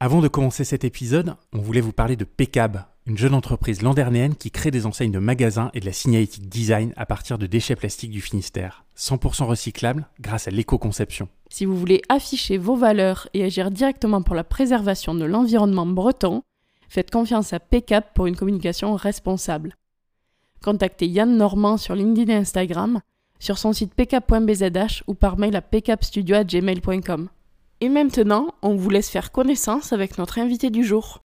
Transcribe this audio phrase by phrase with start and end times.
[0.00, 4.36] Avant de commencer cet épisode, on voulait vous parler de Pecab, une jeune entreprise landernéenne
[4.36, 7.74] qui crée des enseignes de magasins et de la signalétique design à partir de déchets
[7.74, 11.28] plastiques du Finistère, 100% recyclables grâce à l'éco-conception.
[11.50, 16.44] Si vous voulez afficher vos valeurs et agir directement pour la préservation de l'environnement breton,
[16.88, 19.74] faites confiance à Pecab pour une communication responsable.
[20.62, 23.00] Contactez Yann Normand sur LinkedIn et Instagram,
[23.40, 27.30] sur son site pcap.bzh ou par mail à pcapstudio.gmail.com.
[27.80, 31.22] Et maintenant, on vous laisse faire connaissance avec notre invité du jour.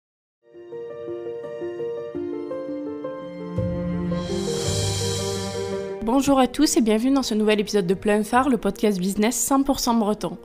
[6.03, 9.45] Bonjour à tous et bienvenue dans ce nouvel épisode de Plein Phare, le podcast business
[9.49, 10.37] 100% breton.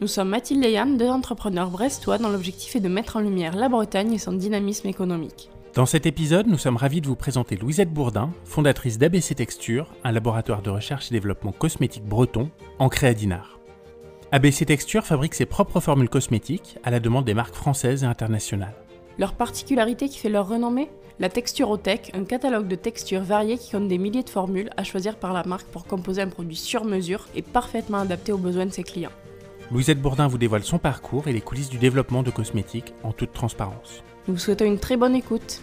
[0.00, 3.56] Nous sommes Mathilde et Yann, deux entrepreneurs brestois dont l'objectif est de mettre en lumière
[3.56, 5.50] la Bretagne et son dynamisme économique.
[5.74, 10.12] Dans cet épisode, nous sommes ravis de vous présenter Louisette Bourdin, fondatrice d'ABC Texture, un
[10.12, 13.59] laboratoire de recherche et développement cosmétique breton ancré à Dinard.
[14.32, 18.76] ABC Texture fabrique ses propres formules cosmétiques à la demande des marques françaises et internationales.
[19.18, 20.88] Leur particularité qui fait leur renommée?
[21.18, 25.16] La Texturotech, un catalogue de textures variées qui compte des milliers de formules à choisir
[25.16, 28.72] par la marque pour composer un produit sur mesure et parfaitement adapté aux besoins de
[28.72, 29.10] ses clients.
[29.72, 33.32] Louisette Bourdin vous dévoile son parcours et les coulisses du développement de cosmétiques en toute
[33.32, 34.04] transparence.
[34.28, 35.60] Nous vous souhaitons une très bonne écoute.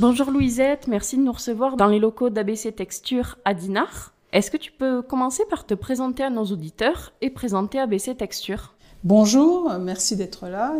[0.00, 4.14] Bonjour Louisette, merci de nous recevoir dans les locaux d'ABC Texture à Dinard.
[4.32, 8.72] Est-ce que tu peux commencer par te présenter à nos auditeurs et présenter ABC Texture?
[9.04, 10.72] Bonjour, merci d'être là,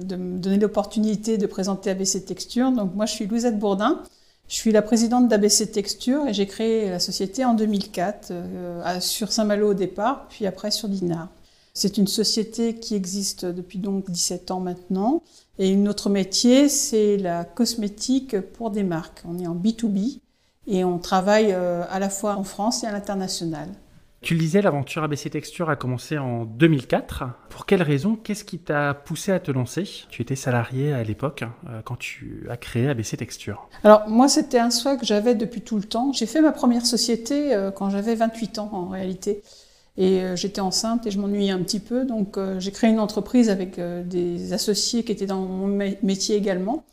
[0.00, 2.72] de me donner l'opportunité de présenter ABC Texture.
[2.72, 4.00] Donc moi je suis Louisette Bourdin,
[4.48, 9.32] je suis la présidente d'ABC Texture et j'ai créé la société en 2004 euh, sur
[9.32, 11.28] Saint-Malo au départ, puis après sur Dinard.
[11.74, 15.22] C'est une société qui existe depuis donc 17 ans maintenant.
[15.58, 19.22] Et notre métier, c'est la cosmétique pour des marques.
[19.26, 20.20] On est en B2B
[20.66, 23.68] et on travaille euh, à la fois en France et à l'international.
[24.20, 27.24] Tu le disais, l'aventure ABC Texture a commencé en 2004.
[27.48, 28.14] Pour quelle raison?
[28.14, 29.84] Qu'est-ce qui t'a poussé à te lancer?
[30.10, 33.68] Tu étais salarié à l'époque euh, quand tu as créé ABC Texture.
[33.82, 36.12] Alors moi, c'était un souhait que j'avais depuis tout le temps.
[36.12, 39.42] J'ai fait ma première société euh, quand j'avais 28 ans en réalité.
[39.98, 43.00] Et euh, j'étais enceinte et je m'ennuyais un petit peu, donc euh, j'ai créé une
[43.00, 45.66] entreprise avec euh, des associés qui étaient dans mon
[46.02, 46.84] métier également.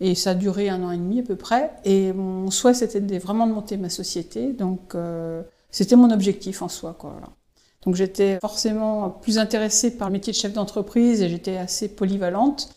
[0.00, 1.70] Et ça a duré un an et demi à peu près.
[1.84, 4.52] Et mon souhait, c'était vraiment de monter ma société.
[4.52, 4.96] Donc
[5.70, 6.98] c'était mon objectif en soi.
[7.86, 12.70] Donc j'étais forcément plus intéressée par le métier de chef d'entreprise et j'étais assez polyvalente.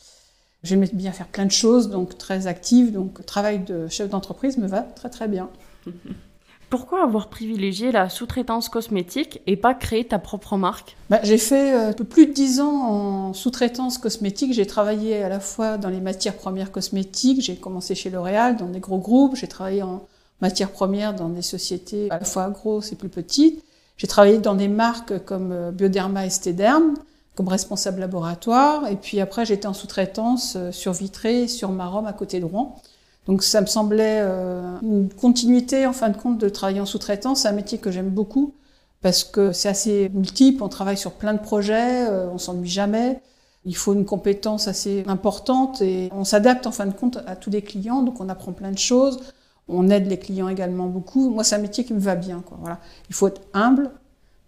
[0.61, 2.91] J'aimais bien faire plein de choses, donc très active.
[2.91, 5.49] Donc le travail de chef d'entreprise me va très très bien.
[6.69, 10.97] Pourquoi avoir privilégié la sous-traitance cosmétique et pas créer ta propre marque?
[11.09, 14.53] Bah, J'ai fait euh, plus de 10 ans en sous-traitance cosmétique.
[14.53, 17.41] J'ai travaillé à la fois dans les matières premières cosmétiques.
[17.41, 19.35] J'ai commencé chez L'Oréal, dans des gros groupes.
[19.35, 20.05] J'ai travaillé en
[20.41, 23.63] matières premières dans des sociétés à la fois grosses et plus petites.
[23.95, 26.95] J'ai travaillé dans des marques comme euh, Bioderma et Stederm
[27.37, 28.87] comme responsable laboratoire.
[28.87, 32.81] Et puis après, j'étais en sous-traitance euh, sur Vitré, sur Marom, à côté de Rouen.
[33.27, 37.41] Donc ça me semblait euh, une continuité en fin de compte de travailler en sous-traitance.
[37.41, 38.53] C'est un métier que j'aime beaucoup
[39.01, 43.21] parce que c'est assez multiple, on travaille sur plein de projets, euh, on s'ennuie jamais.
[43.65, 47.49] Il faut une compétence assez importante et on s'adapte en fin de compte à tous
[47.49, 49.19] les clients, donc on apprend plein de choses.
[49.67, 51.29] On aide les clients également beaucoup.
[51.29, 52.41] Moi, c'est un métier qui me va bien.
[52.45, 52.57] Quoi.
[52.61, 52.79] Voilà.
[53.09, 53.91] Il faut être humble,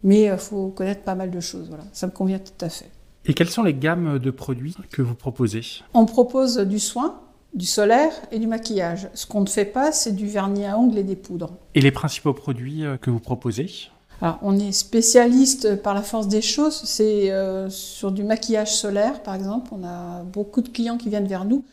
[0.04, 1.68] mais il faut connaître pas mal de choses.
[1.68, 1.84] Voilà.
[1.92, 2.90] Ça me convient tout à fait.
[3.26, 5.62] Et quelles sont les gammes de produits que vous proposez?
[5.94, 7.20] On propose du soin,
[7.54, 9.10] du solaire et du maquillage.
[9.14, 11.52] Ce qu'on ne fait pas, c'est du vernis à ongles et des poudres.
[11.76, 13.90] Et les principaux produits euh, que vous proposez
[14.22, 16.82] alors, on est spécialiste par la force des choses.
[16.84, 19.72] C'est euh, sur du maquillage solaire, par exemple.
[19.72, 21.64] On a beaucoup de clients qui viennent vers nous.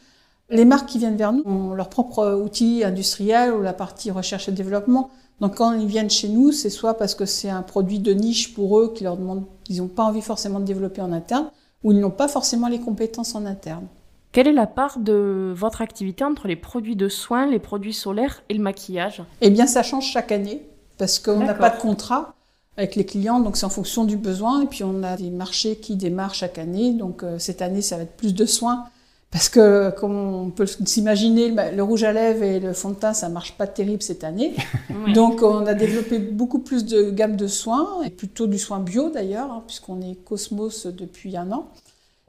[0.48, 4.48] Les marques qui viennent vers nous ont leur propre outil industriel ou la partie recherche
[4.48, 5.10] et développement.
[5.40, 8.54] Donc, quand ils viennent chez nous, c'est soit parce que c'est un produit de niche
[8.54, 11.50] pour eux qui leur demande, ils n'ont pas envie forcément de développer en interne,
[11.82, 13.86] ou ils n'ont pas forcément les compétences en interne.
[14.36, 18.42] Quelle est la part de votre activité entre les produits de soins, les produits solaires
[18.50, 19.22] et le maquillage?
[19.40, 20.60] Eh bien, ça change chaque année
[20.98, 22.34] parce qu'on n'a pas de contrat
[22.76, 24.60] avec les clients, donc c'est en fonction du besoin.
[24.60, 26.92] Et puis, on a des marchés qui démarrent chaque année.
[26.92, 28.84] Donc, euh, cette année, ça va être plus de soins
[29.30, 33.14] parce que, comme on peut s'imaginer, le rouge à lèvres et le fond de teint,
[33.14, 34.54] ça marche pas terrible cette année.
[35.14, 39.08] Donc, on a développé beaucoup plus de gamme de soins, et plutôt du soin bio
[39.08, 41.70] d'ailleurs, hein, puisqu'on est Cosmos depuis un an.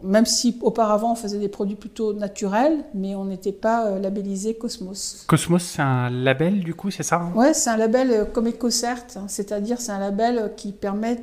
[0.03, 4.53] Même si auparavant on faisait des produits plutôt naturels, mais on n'était pas euh, labellisé
[4.53, 5.25] Cosmos.
[5.27, 7.31] Cosmos, c'est un label du coup, c'est ça hein?
[7.35, 9.25] Ouais, c'est un label euh, comme EcoCert, hein.
[9.27, 11.19] c'est-à-dire c'est un label euh, qui permet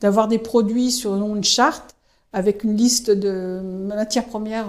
[0.00, 1.96] d'avoir des produits sur une charte
[2.32, 4.68] avec une liste de matières premières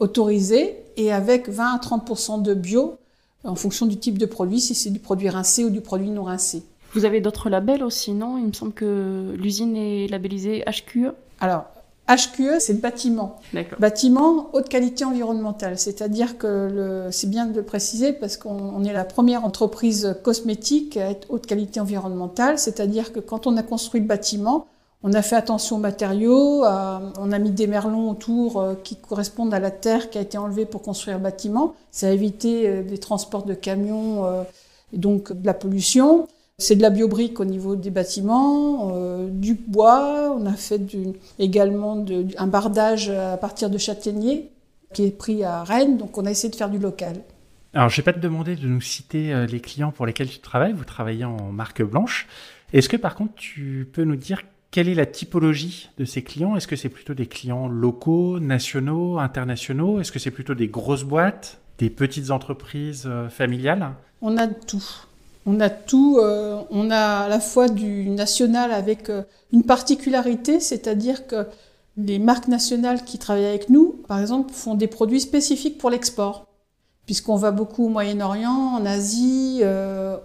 [0.00, 2.98] autorisées et avec 20 à 30% de bio
[3.44, 6.24] en fonction du type de produit, si c'est du produit rincé ou du produit non
[6.24, 6.64] rincé.
[6.92, 8.38] Vous avez d'autres labels aussi, non?
[8.38, 11.12] Il me semble que l'usine est labellisée HQE.
[11.40, 11.66] Alors,
[12.08, 13.40] HQE, c'est le bâtiment.
[13.78, 15.78] Bâtiment haute qualité environnementale.
[15.78, 21.10] C'est-à-dire que c'est bien de le préciser parce qu'on est la première entreprise cosmétique à
[21.10, 22.58] être haute qualité environnementale.
[22.58, 24.66] C'est-à-dire que quand on a construit le bâtiment,
[25.06, 29.52] on a fait attention aux matériaux, on a mis des merlons autour euh, qui correspondent
[29.52, 31.74] à la terre qui a été enlevée pour construire le bâtiment.
[31.90, 34.44] Ça a évité euh, des transports de camions euh,
[34.94, 36.26] et donc de la pollution.
[36.58, 38.96] C'est de la biobrique au niveau des bâtiments,
[39.28, 40.36] du bois.
[40.38, 40.80] On a fait
[41.38, 42.04] également
[42.38, 44.50] un bardage à partir de châtaignier
[44.92, 45.98] qui est pris à Rennes.
[45.98, 47.16] Donc on a essayé de faire du local.
[47.74, 50.38] Alors je ne vais pas te demander de nous citer les clients pour lesquels tu
[50.38, 50.72] travailles.
[50.72, 52.28] Vous travaillez en marque blanche.
[52.72, 56.56] Est-ce que par contre tu peux nous dire quelle est la typologie de ces clients?
[56.56, 60.00] Est-ce que c'est plutôt des clients locaux, nationaux, internationaux?
[60.00, 63.90] Est-ce que c'est plutôt des grosses boîtes, des petites entreprises euh, familiales?
[64.20, 64.84] On a tout.
[65.46, 66.18] On a tout.
[66.18, 71.46] Euh, on a à la fois du national avec euh, une particularité, c'est-à-dire que
[71.96, 76.46] les marques nationales qui travaillent avec nous, par exemple, font des produits spécifiques pour l'export.
[77.06, 79.62] Puisqu'on va beaucoup au Moyen-Orient, en Asie,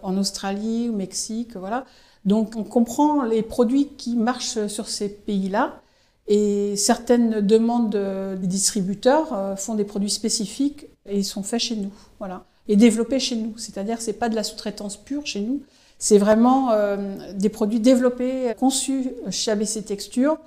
[0.02, 1.86] en Australie, au Mexique, voilà.
[2.24, 5.82] Donc on comprend les produits qui marchent sur ces pays-là
[6.30, 11.76] et certaines demandes des distributeurs euh, font des produits spécifiques et ils sont faits chez
[11.76, 13.58] nous, voilà, et développés chez nous.
[13.58, 15.62] C'est-à-dire c'est pas de la sous-traitance pure chez nous,
[15.98, 20.38] c'est vraiment euh, des produits développés, conçus chez ABC Texture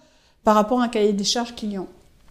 [0.45, 1.87] par rapport à un cahier des charges client.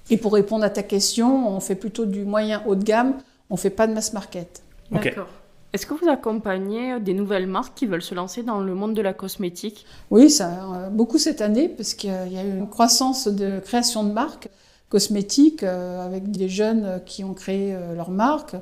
[0.10, 3.14] Et pour répondre à ta question, on fait plutôt du moyen haut de gamme,
[3.52, 4.64] on fait pas de mass market.
[4.90, 5.28] D'accord.
[5.74, 9.02] Est-ce que vous accompagnez des nouvelles marques qui veulent se lancer dans le monde de
[9.02, 9.86] la cosmétique?
[10.10, 14.04] Oui, ça euh, beaucoup cette année parce qu'il y a eu une croissance de création
[14.04, 14.50] de marques
[14.90, 18.56] cosmétiques euh, avec des jeunes qui ont créé euh, leur marque.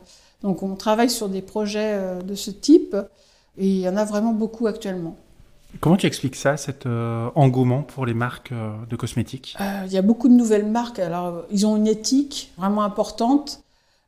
[0.43, 2.95] Donc on travaille sur des projets de ce type
[3.57, 5.15] et il y en a vraiment beaucoup actuellement.
[5.81, 6.87] Comment tu expliques ça, cet
[7.35, 8.51] engouement pour les marques
[8.89, 9.55] de cosmétiques?
[9.85, 10.97] Il y a beaucoup de nouvelles marques.
[10.97, 13.61] Alors, ils ont une éthique vraiment importante.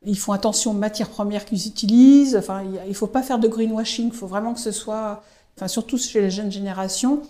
[0.04, 2.36] Ils font attention aux matières premières qu'ils utilisent.
[2.36, 4.06] Enfin, il ne faut pas faire de greenwashing.
[4.08, 5.22] Il faut vraiment que ce soit,
[5.56, 7.22] enfin, surtout chez les jeunes générations,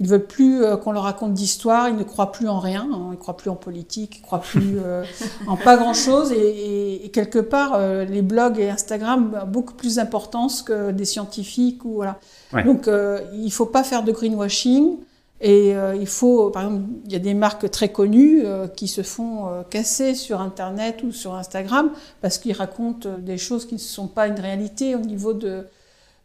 [0.00, 1.88] ils veulent plus euh, qu'on leur raconte d'histoire.
[1.88, 2.88] Ils ne croient plus en rien.
[2.92, 3.08] Hein.
[3.08, 4.16] Ils ne croient plus en politique.
[4.16, 5.04] Ils ne croient plus euh,
[5.48, 6.32] en pas grand chose.
[6.32, 11.84] Et, quelque part, euh, les blogs et Instagram ont beaucoup plus d'importance que des scientifiques
[11.84, 12.18] ou voilà.
[12.64, 14.98] Donc, il ne faut pas faire de greenwashing.
[15.40, 18.42] Et il faut, par exemple, il y a des marques très connues
[18.74, 21.90] qui se font casser sur Internet ou sur Instagram
[22.20, 25.64] parce qu'ils racontent des choses qui ne sont pas une réalité au niveau de,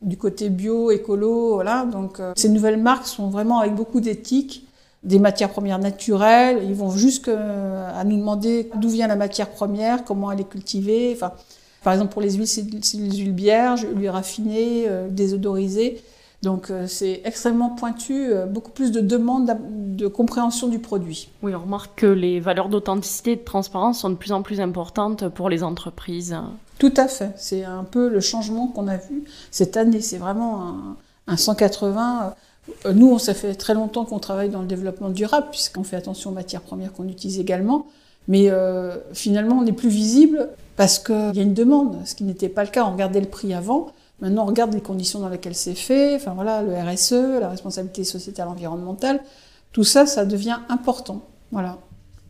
[0.04, 1.86] du côté bio, écolo, voilà.
[1.86, 4.68] Donc, ces nouvelles marques sont vraiment avec beaucoup d'éthique,
[5.04, 6.62] des matières premières naturelles.
[6.64, 11.12] Ils vont jusqu'à nous demander d'où vient la matière première, comment elle est cultivée.
[11.16, 11.32] Enfin,
[11.84, 16.02] par exemple, pour les huiles, c'est des huiles vierges, huiles raffinées, désodorisées.
[16.44, 19.50] Donc euh, c'est extrêmement pointu, euh, beaucoup plus de demandes
[19.96, 21.30] de compréhension du produit.
[21.42, 24.60] Oui, on remarque que les valeurs d'authenticité et de transparence sont de plus en plus
[24.60, 26.36] importantes pour les entreprises.
[26.80, 30.74] Tout à fait, c'est un peu le changement qu'on a vu cette année, c'est vraiment
[31.28, 32.36] un, 180.
[32.86, 36.32] Euh, nous, ça fait très longtemps qu'on travaille dans le développement durable, puisqu'on fait attention
[36.32, 37.88] aux matières premières qu'on utilise également.
[38.28, 38.50] Mais
[39.12, 40.48] finalement, on est plus visible
[40.78, 42.86] parce qu'il y a une demande, ce qui n'était pas le cas.
[42.86, 43.92] On regardait le prix avant.
[44.24, 48.06] Maintenant, on regarde les conditions dans lesquelles c'est fait, enfin voilà, le RSE, la responsabilité
[48.06, 49.20] sociétale environnementale,
[49.74, 51.26] tout ça, ça devient important.
[51.52, 51.78] Voilà.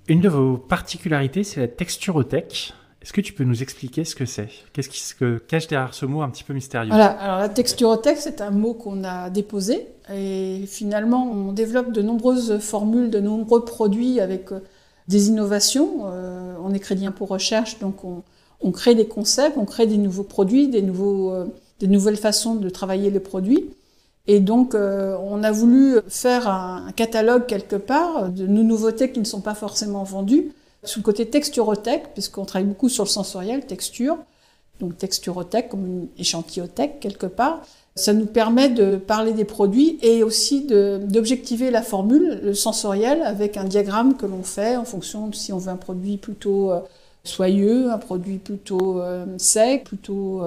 [0.07, 2.73] Une de vos particularités, c'est la texturotech.
[3.03, 4.49] Est-ce que tu peux nous expliquer ce que c'est?
[4.73, 6.89] Qu'est-ce qui se cache derrière ce mot un petit peu mystérieux?
[6.89, 12.01] Voilà, alors la texturotech, c'est un mot qu'on a déposé et finalement, on développe de
[12.01, 14.61] nombreuses formules, de nombreux produits avec euh,
[15.07, 16.07] des innovations.
[16.07, 18.23] Euh, on est crédit pour recherche, donc on,
[18.61, 21.45] on, crée des concepts, on crée des nouveaux produits, des nouveaux euh,
[21.83, 23.69] des nouvelles façons de travailler le produit.
[24.25, 29.19] Et donc, euh, on a voulu faire un, catalogue quelque part de nos nouveautés qui
[29.19, 30.53] ne sont pas forcément vendues,
[30.85, 34.17] sous le côté texturotech, puisqu'on travaille beaucoup sur le sensoriel, texture.
[34.79, 37.61] Donc, texturotech comme une échantillotech quelque part.
[37.95, 43.57] Ça nous permet de parler des produits et aussi d'objectiver la formule, le sensoriel, avec
[43.57, 46.79] un diagramme que l'on fait en fonction de si on veut un produit plutôt euh,
[47.25, 50.43] soyeux, un produit plutôt euh, sec, plutôt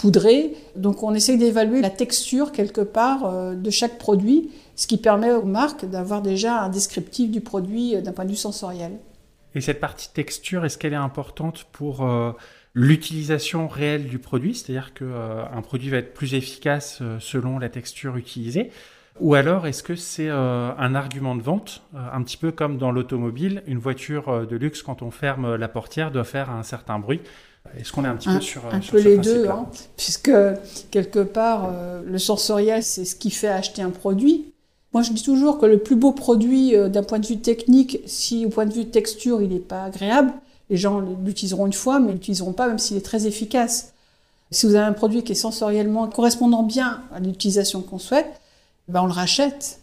[0.00, 0.54] poudré.
[0.76, 5.30] Donc on essaie d'évaluer la texture quelque part euh, de chaque produit, ce qui permet
[5.30, 8.92] aux marques d'avoir déjà un descriptif du produit euh, d'un point de vue sensoriel.
[9.54, 12.32] Et cette partie texture, est-ce qu'elle est importante pour euh,
[12.72, 14.54] l'utilisation réelle du produit?
[14.54, 18.70] C'est-à-dire qu'un produit va être plus efficace selon la texture utilisée?
[19.18, 23.62] Ou alors est-ce que c'est un argument de vente, un petit peu comme dans l'automobile,
[23.66, 27.20] une voiture de luxe quand on ferme la portière doit faire un certain bruit
[27.78, 30.32] Est-ce qu'on est un petit peu sur un sur peu ce les deux, hein, puisque
[30.90, 34.52] quelque part, euh, le sensoriel, c'est ce qui fait acheter un produit.
[34.92, 38.00] Moi, je dis toujours que le plus beau produit, euh, d'un point de vue technique,
[38.06, 40.32] si au point de vue texture, il n'est pas agréable,
[40.68, 43.92] les gens l'utiliseront une fois, mais ne l'utiliseront pas, même s'il est très efficace.
[44.50, 48.26] Si vous avez un produit qui est sensoriellement correspondant bien à l'utilisation qu'on souhaite,
[48.88, 49.78] ben on le rachète.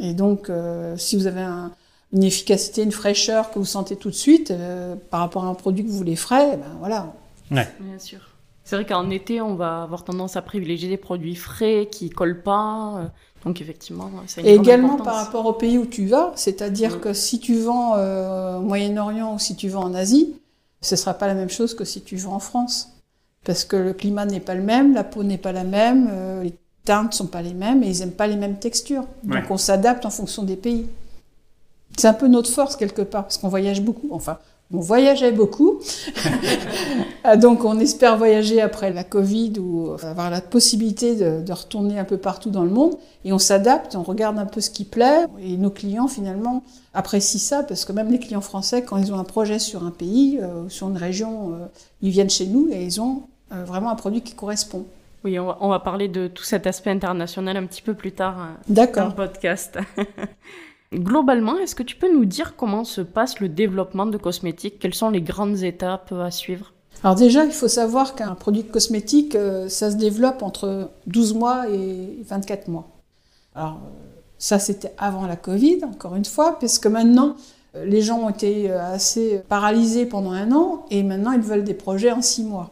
[0.00, 1.70] Et donc, euh, si vous avez un-
[2.12, 5.54] une efficacité, une fraîcheur que vous sentez tout de suite, euh, par rapport à un
[5.54, 7.12] produit que vous voulez frais, ben voilà,
[7.50, 8.20] Bien sûr.
[8.64, 12.42] C'est vrai qu'en été, on va avoir tendance à privilégier des produits frais qui collent
[12.42, 12.94] pas.
[12.98, 13.04] euh,
[13.44, 15.06] Donc effectivement, ça a une Et également importance.
[15.06, 17.00] par rapport au pays où tu vas, c'est-à-dire Mm.
[17.00, 20.36] que si tu vends euh, au Moyen-Orient ou si tu vends en Asie,
[20.80, 22.90] ce ne sera pas la même chose que si tu vends en France.
[23.44, 26.42] Parce que le climat n'est pas le même, la peau n'est pas la même, euh,
[26.44, 26.54] les
[26.84, 29.04] teintes ne sont pas les mêmes et ils n'aiment pas les mêmes textures.
[29.24, 30.86] Donc on s'adapte en fonction des pays.
[31.96, 34.08] C'est un peu notre force quelque part, parce qu'on voyage beaucoup.
[34.10, 34.38] Enfin,
[34.72, 35.80] on voyageait beaucoup.
[37.24, 41.52] Ah, Donc on espère voyager après la Covid ou euh, avoir la possibilité de, de
[41.52, 42.96] retourner un peu partout dans le monde.
[43.24, 45.26] Et on s'adapte, on regarde un peu ce qui plaît.
[45.40, 49.18] Et nos clients finalement apprécient ça, parce que même les clients français, quand ils ont
[49.20, 51.66] un projet sur un pays, euh, sur une région, euh,
[52.00, 53.22] ils viennent chez nous et ils ont
[53.52, 54.84] euh, vraiment un produit qui correspond.
[55.24, 58.10] Oui, on va, on va parler de tout cet aspect international un petit peu plus
[58.12, 59.14] tard euh, dans le D'accord.
[59.14, 59.78] podcast.
[60.92, 64.78] Globalement, est-ce que tu peux nous dire comment se passe le développement de cosmétiques?
[64.78, 66.72] Quelles sont les grandes étapes à suivre?
[67.04, 71.68] Alors déjà, il faut savoir qu'un produit cosmétique, euh, ça se développe entre 12 mois
[71.68, 72.88] et 24 mois.
[73.54, 73.88] Alors euh,
[74.38, 77.34] ça, c'était avant la Covid, encore une fois, parce que maintenant,
[77.74, 81.74] euh, les gens ont été assez paralysés pendant un an et maintenant, ils veulent des
[81.74, 82.70] projets en 6 mois.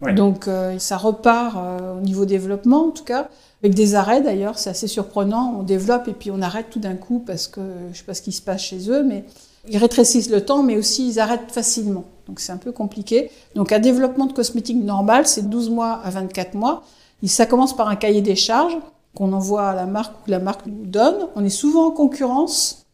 [0.00, 0.12] Ouais.
[0.12, 1.56] Donc ça repart
[1.96, 3.28] au niveau développement, en tout cas,
[3.62, 5.54] avec des arrêts d'ailleurs, c'est assez surprenant.
[5.58, 7.60] On développe et puis on arrête tout d'un coup parce que
[7.92, 9.24] je sais pas ce qui se passe chez eux, mais
[9.68, 12.04] ils rétrécissent le temps, mais aussi ils arrêtent facilement.
[12.26, 13.30] Donc c'est un peu compliqué.
[13.54, 16.82] Donc un développement de cosmétique normal, c'est 12 mois à 24 mois.
[17.24, 18.76] Ça commence par un cahier des charges
[19.14, 21.28] qu'on envoie à la marque ou que la marque nous donne.
[21.36, 22.86] On est souvent en concurrence.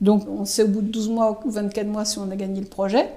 [0.00, 2.62] Donc on sait au bout de 12 mois ou 24 mois si on a gagné
[2.62, 3.10] le projet.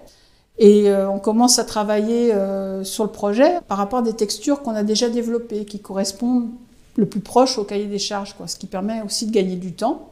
[0.57, 4.61] Et euh, on commence à travailler euh, sur le projet par rapport à des textures
[4.61, 6.49] qu'on a déjà développées, qui correspondent
[6.97, 9.71] le plus proche au cahier des charges, quoi, ce qui permet aussi de gagner du
[9.71, 10.09] temps.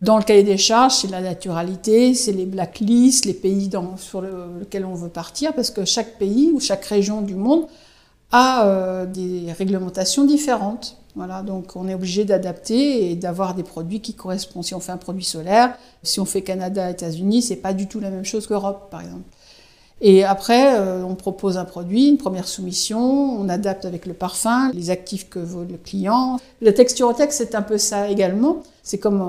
[0.00, 4.22] Dans le cahier des charges, c'est la naturalité, c'est les blacklists, les pays dans, sur
[4.22, 7.66] le, lequel on veut partir, parce que chaque pays ou chaque région du monde
[8.32, 10.96] a euh, des réglementations différentes.
[11.16, 14.64] Voilà, donc on est obligé d'adapter et d'avoir des produits qui correspondent.
[14.64, 17.98] Si on fait un produit solaire, si on fait Canada, États-Unis, c'est pas du tout
[17.98, 19.24] la même chose qu'Europe, par exemple.
[20.02, 23.00] Et après, euh, on propose un produit, une première soumission,
[23.38, 26.38] on adapte avec le parfum, les actifs que veut le client.
[26.62, 28.62] La texturothèque, c'est un peu ça également.
[28.82, 29.20] C'est comme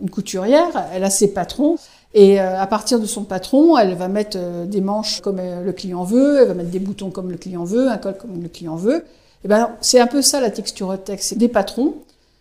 [0.00, 1.78] une couturière, elle a ses patrons.
[2.14, 5.64] Et euh, à partir de son patron, elle va mettre euh, des manches comme euh,
[5.64, 8.40] le client veut, elle va mettre des boutons comme le client veut, un col comme
[8.40, 9.04] le client veut.
[9.44, 11.94] Et ben, c'est un peu ça la texturothèque, c'est des patrons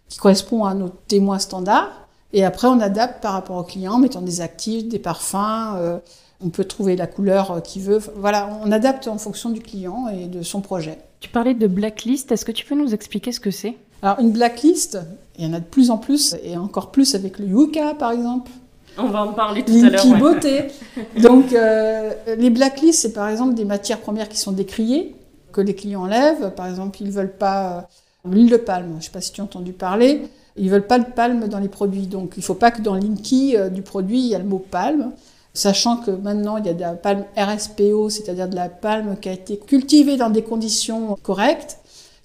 [0.10, 1.90] qui correspondent à nos témoins standards.
[2.34, 6.00] Et après, on adapte par rapport au client, en mettant des actifs, des parfums.
[6.44, 8.00] On peut trouver la couleur qu'il veut.
[8.16, 10.98] Voilà, on adapte en fonction du client et de son projet.
[11.20, 13.76] Tu parlais de blacklist, est-ce que tu peux nous expliquer ce que c'est?
[14.02, 15.00] Alors, une blacklist,
[15.38, 18.12] il y en a de plus en plus, et encore plus avec le Yuka, par
[18.12, 18.52] exemple.
[18.98, 19.92] On va en parler tout à l'heure.
[19.92, 20.20] Linky ouais.
[20.20, 20.64] Beauté.
[21.22, 25.16] Donc, euh, les blacklists, c'est par exemple des matières premières qui sont décriées,
[25.52, 26.54] que les clients enlèvent.
[26.56, 27.88] Par exemple, ils veulent pas
[28.26, 28.90] euh, l'huile de palme.
[28.92, 30.24] Je ne sais pas si tu as entendu parler.
[30.56, 32.06] Ils veulent pas de palme dans les produits.
[32.06, 34.46] Donc, il ne faut pas que dans l'inky euh, du produit, il y a le
[34.46, 35.12] mot palme.
[35.54, 39.30] Sachant que maintenant, il y a de la palme RSPO, c'est-à-dire de la palme qui
[39.30, 41.78] a été cultivée dans des conditions correctes,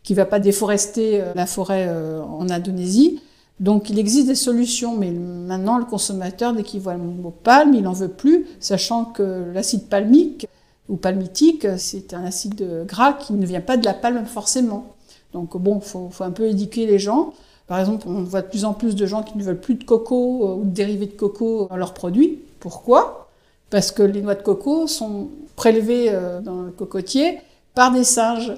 [0.02, 3.20] qui ne va pas déforester euh, la forêt euh, en Indonésie.
[3.60, 7.74] Donc il existe des solutions, mais maintenant le consommateur, dès qu'il voit le mot palme,
[7.74, 10.46] il n'en veut plus, sachant que l'acide palmique
[10.88, 14.94] ou palmitique, c'est un acide gras qui ne vient pas de la palme forcément.
[15.34, 17.34] Donc bon, faut, faut un peu éduquer les gens.
[17.66, 19.84] Par exemple, on voit de plus en plus de gens qui ne veulent plus de
[19.84, 22.38] coco euh, ou de dérivés de coco dans leurs produits.
[22.60, 23.28] Pourquoi?
[23.70, 27.38] Parce que les noix de coco sont prélevées euh, dans le cocotier
[27.74, 28.52] par des singes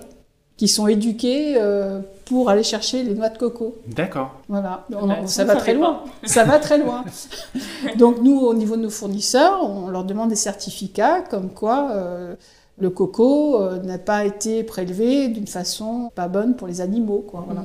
[0.57, 3.77] qui sont éduqués euh, pour aller chercher les noix de coco.
[3.87, 4.35] D'accord.
[4.49, 6.05] Voilà, On- Ouais, ça, ça, va très loin.
[6.25, 7.05] Ça va très loin.
[7.99, 12.35] Donc nous, au niveau de nos fournisseurs, on leur demande des certificats comme quoi euh,
[12.79, 17.25] le coco euh, n'a pas été prélevé d'une façon pas bonne pour les animaux.
[17.27, 17.63] Quoi, voilà.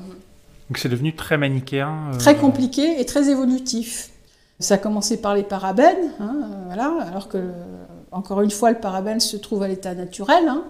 [0.69, 2.11] Donc c'est devenu très manichéen.
[2.13, 4.09] euh, Très compliqué et très évolutif.
[4.59, 6.35] Ça a commencé par les parabènes, hein,
[6.71, 7.37] alors que,
[8.11, 10.47] encore une fois, le parabène se trouve à l'état naturel.
[10.47, 10.63] hein.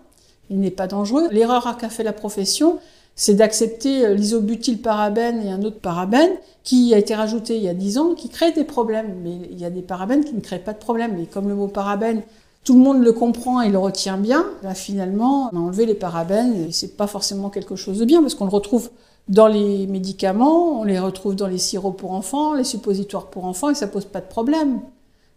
[0.50, 1.28] il n'est pas dangereux.
[1.32, 2.80] L'erreur qu'a fait la profession,
[3.16, 6.32] c'est d'accepter euh, l'isobutylparabène et un autre parabène
[6.64, 9.16] qui a été rajouté il y a 10 ans, qui crée des problèmes.
[9.24, 11.18] Mais il y a des parabènes qui ne créent pas de problème.
[11.20, 12.24] Et comme le mot parabène
[12.66, 14.46] tout le monde le comprend et le retient bien.
[14.64, 18.22] Là, finalement, on a enlevé les parabènes et c'est pas forcément quelque chose de bien
[18.22, 18.90] parce qu'on le retrouve
[19.30, 23.70] dans les médicaments, on les retrouve dans les sirops pour enfants, les suppositoires pour enfants
[23.70, 24.82] et ça pose pas de problème.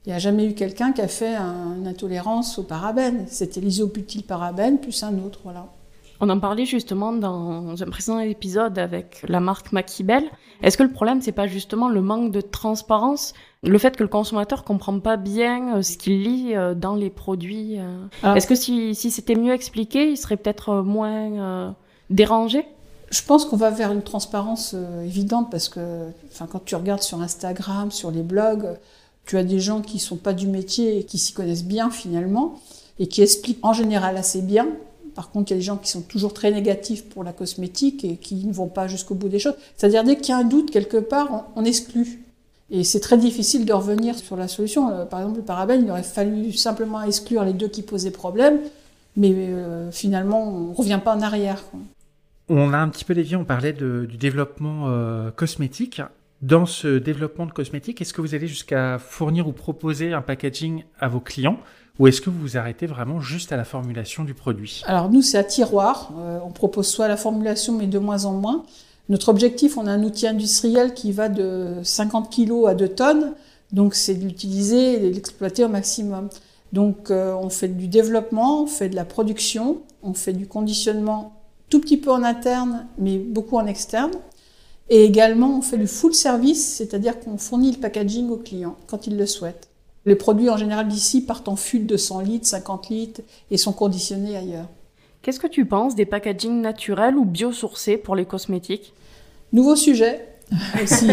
[0.06, 3.26] Il n'y a jamais eu quelqu'un qui a fait une intolérance aux parabènes.
[3.28, 5.66] C'était l'isoputylparabène plus un autre, voilà.
[6.20, 10.24] On en parlait justement dans un précédent épisode avec la marque Maquibel.
[10.62, 14.08] Est-ce que le problème, c'est pas justement le manque de transparence, le fait que le
[14.08, 18.34] consommateur comprend pas bien euh, ce qu'il lit euh, dans les produits euh?
[18.34, 21.74] Est-ce que si, c'était mieux expliqué, il serait peut-être moins
[22.10, 22.66] dérangé?
[23.10, 27.22] Je pense qu'on va vers une transparence évidente parce que enfin, quand tu regardes sur
[27.22, 28.76] Instagram, sur les blogs,
[29.24, 32.58] tu as des gens qui sont pas du métier et qui s'y connaissent bien finalement
[32.98, 34.66] et qui expliquent en général assez bien
[35.18, 38.04] par contre, il y a des gens qui sont toujours très négatifs pour la cosmétique
[38.04, 39.56] et qui ne vont pas jusqu'au bout des choses.
[39.76, 42.22] C'est-à-dire, dès qu'il y a un doute quelque part, on, exclut.
[42.70, 44.92] Et c'est très difficile de revenir sur la solution.
[44.92, 48.60] Euh, par exemple, le parabène, il aurait fallu simplement exclure les deux qui posaient problème,
[49.16, 51.64] mais euh, finalement, on ne revient pas en arrière.
[52.48, 56.00] On a un petit peu dévié, on parlait du développement euh, cosmétique.
[56.42, 60.84] Dans ce développement de cosmétique, est-ce que vous allez jusqu'à fournir ou proposer un packaging
[61.00, 61.58] à vos clients?
[61.98, 64.82] Ou est-ce que vous vous arrêtez vraiment juste à la formulation du produit?
[64.86, 66.12] Alors nous, c'est à tiroir.
[66.18, 68.64] Euh, on propose soit la formulation, mais de moins en moins.
[69.08, 73.32] Notre objectif, on a un outil industriel qui va de 50 kg à 2 tonnes.
[73.72, 76.28] Donc c'est de l'utiliser et de l'exploiter au maximum.
[76.72, 81.34] Donc euh, on fait du développement, on fait de la production, on fait du conditionnement
[81.70, 84.12] tout petit peu en interne, mais beaucoup en externe.
[84.90, 89.06] Et également, on fait du full service, c'est-à-dire qu'on fournit le packaging aux clients quand
[89.06, 89.68] ils le souhaitent.
[90.06, 93.72] Les produits en général d'ici partent en fût de 100 litres, 50 litres et sont
[93.72, 94.68] conditionnés ailleurs.
[95.22, 98.94] Qu'est-ce que tu penses des packagings naturels ou biosourcés pour les cosmétiques?
[99.52, 100.24] Nouveau sujet
[100.82, 101.06] aussi.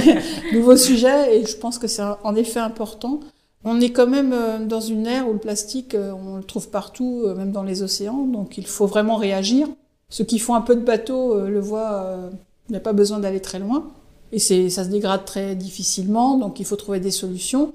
[0.53, 3.19] Nouveau sujet et je pense que c'est en effet important.
[3.67, 6.69] On est quand même euh, dans une ère où le plastique, euh, on le trouve
[6.69, 9.67] partout, euh, même dans les océans, donc il faut vraiment réagir.
[10.09, 12.29] Ceux qui font un peu de bateau le voient,
[12.69, 13.87] il n'y a pas besoin d'aller très loin.
[14.31, 17.73] Et ça se dégrade très difficilement, donc il faut trouver des solutions.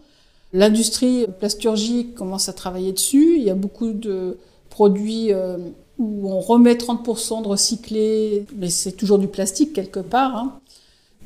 [0.52, 3.36] L'industrie plasturgique commence à travailler dessus.
[3.36, 5.58] Il y a beaucoup de produits euh,
[5.98, 10.36] où on remet 30% de recyclé, mais c'est toujours du plastique quelque part.
[10.36, 10.60] Hein.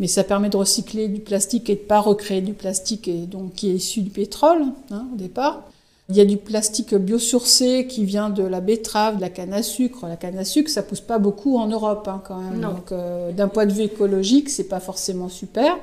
[0.01, 3.55] Mais ça permet de recycler du plastique et de pas recréer du plastique et donc
[3.55, 5.63] qui est issu du pétrole hein, au départ.
[6.11, 9.63] Il y a du plastique biosourcé qui vient de la betterave, de la canne à
[9.63, 10.07] sucre.
[10.07, 12.61] La canne à sucre, ça pousse pas beaucoup en Europe hein, quand même.
[12.61, 15.79] Donc euh, d'un point de vue écologique, c'est pas forcément super.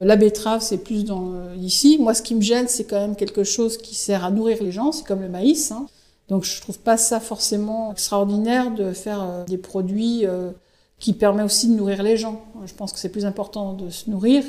[0.00, 1.98] La betterave, c'est plus dans euh, ici.
[1.98, 4.70] Moi, ce qui me gêne, c'est quand même quelque chose qui sert à nourrir les
[4.72, 4.92] gens.
[4.92, 5.72] C'est comme le maïs.
[5.72, 5.86] Hein.
[6.28, 10.50] Donc, je trouve pas ça forcément extraordinaire de faire euh, des produits euh,
[10.98, 12.42] qui permettent aussi de nourrir les gens.
[12.66, 14.44] Je pense que c'est plus important de se nourrir.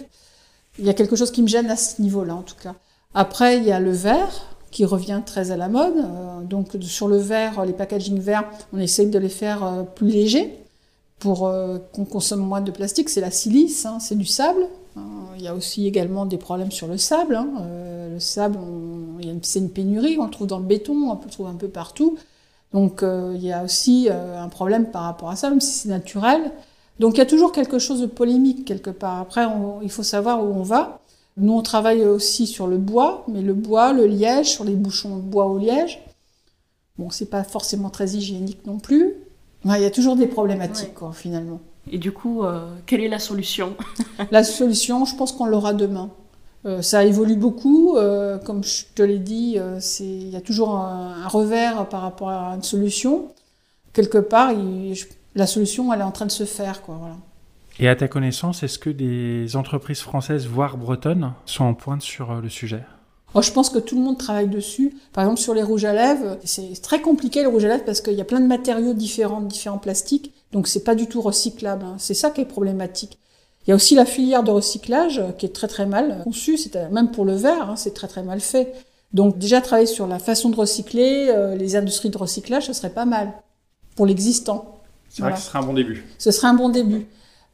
[0.79, 2.75] Il y a quelque chose qui me gêne à ce niveau-là, en tout cas.
[3.13, 5.95] Après, il y a le verre qui revient très à la mode.
[6.47, 10.59] donc, sur le verre, les packaging verts, on essaye de les faire plus légers
[11.17, 11.51] pour
[11.93, 13.09] qu'on consomme moins de plastique.
[13.09, 14.67] C'est la silice, hein, c'est du sable.
[15.37, 17.35] Il y a aussi également des problèmes sur le sable.
[17.35, 17.47] Hein.
[17.61, 18.57] Euh, le sable,
[19.43, 22.17] c'est une pénurie, on le trouve dans le béton, on le trouver un peu partout.
[22.73, 25.71] Donc euh, il y a aussi euh, un problème par rapport à ça, même si
[25.71, 26.51] c'est naturel.
[26.99, 29.19] Donc il y a toujours quelque chose de polémique quelque part.
[29.19, 29.45] Après,
[29.83, 31.01] il faut savoir où on va.
[31.37, 35.17] Nous, on travaille aussi sur le bois, mais le bois, le liège, sur les bouchons
[35.17, 36.03] de bois au liège.
[36.97, 39.13] Bon, c'est pas forcément très hygiénique non plus.
[39.65, 41.59] il y a toujours des problématiques, quoi, finalement.
[41.91, 43.75] Et du coup, euh, quelle est la solution
[44.31, 46.09] La solution, je pense qu'on l'aura demain.
[46.65, 49.57] Euh, ça évolue beaucoup, euh, comme je te l'ai dit,
[49.99, 53.27] il y a toujours un, revers par rapport à une solution.
[53.93, 54.51] Quelque part,
[55.35, 56.81] la solution, elle est en train de se faire.
[56.81, 57.15] Quoi, voilà.
[57.79, 62.41] Et à ta connaissance, est-ce que des entreprises françaises, voire bretonnes, sont en pointe sur
[62.41, 62.83] le sujet?
[63.39, 64.95] Je pense que tout le monde travaille dessus.
[65.13, 68.01] Par exemple, sur les rouges à lèvres, c'est très compliqué le rouge à lèvres parce
[68.01, 71.85] qu'il y a plein de matériaux différents, différents plastiques, donc c'est pas du tout recyclable.
[71.85, 71.95] Hein.
[71.97, 73.19] C'est ça qui est problématique.
[73.65, 76.57] Il y a aussi la filière de recyclage qui est très très mal conçue,
[76.91, 78.73] même pour le verre, hein, c'est très très mal fait.
[79.13, 82.89] Donc déjà travailler sur la façon de recycler, euh, les industries de recyclage, ce serait
[82.89, 83.33] pas mal
[83.95, 84.79] pour l'existant.
[85.09, 86.05] C'est vrai que ce serait un bon début.
[86.17, 87.07] Ce serait un bon début.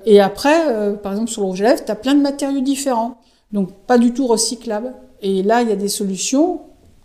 [0.05, 2.61] Et après, euh, par exemple sur le rouge à lèvres, tu as plein de matériaux
[2.61, 3.17] différents,
[3.51, 4.93] donc pas du tout recyclables.
[5.21, 6.61] Et là, il y a des solutions,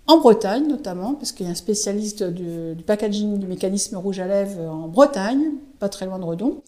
[0.09, 4.27] en Bretagne notamment, parce qu'il y a un spécialiste du, packaging du mécanisme rouge à
[4.27, 6.63] lèvres en Bretagne, pas très loin de Redon,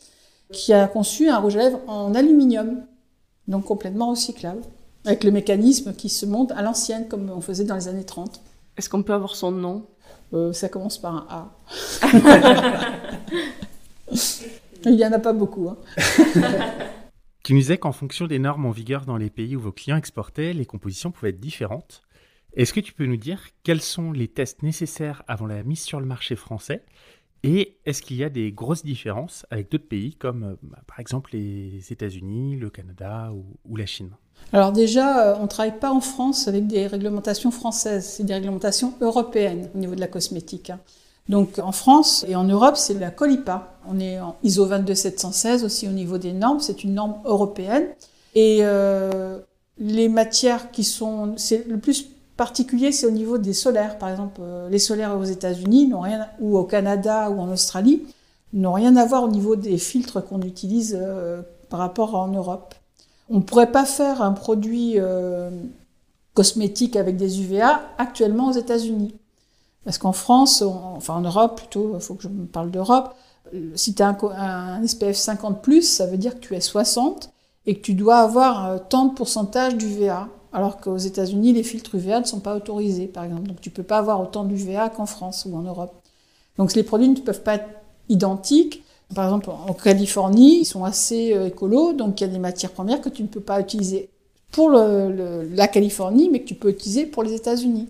[0.53, 2.83] qui a conçu un rouge à lèvres en aluminium,
[3.49, 4.61] donc complètement recyclable,
[5.07, 8.41] avec le mécanisme qui se monte à l'ancienne, comme on faisait dans les années 30.
[8.77, 9.87] Est-ce qu'on peut avoir son nom?
[10.35, 11.51] Euh, Ça commence par un A.
[14.85, 15.69] Il n'y en a pas beaucoup.
[15.69, 15.77] Hein.
[17.43, 19.97] Tu nous disais qu'en fonction des normes en vigueur dans les pays où vos clients
[19.97, 22.03] exportaient, les compositions pouvaient être différentes.
[22.55, 26.01] Est-ce que tu peux nous dire quels sont les tests nécessaires avant la mise sur
[26.01, 26.85] le marché français
[27.43, 31.01] et est-ce qu'il y a des grosses différences avec d'autres pays comme euh, bah, par
[31.01, 33.33] exemple les États-Unis, le Canada
[33.67, 34.11] ou, la Chine?
[34.53, 38.35] Alors déjà, euh, on ne travaille pas en France avec des réglementations françaises, c'est des
[38.35, 40.69] réglementations européennes au niveau de la cosmétique.
[40.69, 40.81] Hein.
[41.31, 43.75] Donc en France et en Europe, c'est la Colipa.
[43.89, 47.87] On est en ISO 22716 aussi au niveau des normes, c'est une norme européenne.
[48.35, 49.39] Et euh,
[49.79, 52.11] les matières qui sont, c'est le plus
[52.41, 53.99] particulier, c'est au niveau des solaires.
[53.99, 58.07] Par exemple, euh, les solaires aux États-Unis n'ont rien, ou au Canada ou en Australie,
[58.55, 62.29] n'ont rien à voir au niveau des filtres qu'on utilise euh, par rapport à en
[62.29, 62.75] Europe.
[63.29, 65.51] On ne pourrait pas faire un produit euh,
[66.33, 69.15] cosmétique avec des UVA actuellement aux États-Unis.
[69.85, 73.17] Parce qu'en France, enfin en Europe plutôt, il faut que je me parle d'Europe,
[73.75, 77.31] si tu as un, un, SPF 50+, ça veut dire que tu es 60
[77.67, 82.21] et que tu dois avoir tant de pourcentage d'UVA alors qu'aux États-Unis, les filtres UVA
[82.21, 83.49] ne sont pas autorisés, par exemple.
[83.49, 85.95] Donc tu ne peux pas avoir autant d'UVA qu'en France ou en Europe.
[86.59, 87.69] Donc les produits ne peuvent pas être
[88.09, 88.83] identiques.
[89.15, 92.71] Par exemple, en Californie, ils sont assez euh, écolos, donc il y a des matières
[92.71, 94.11] premières que tu ne peux pas utiliser
[94.53, 97.89] pour la Californie, mais que tu peux utiliser pour les États-Unis.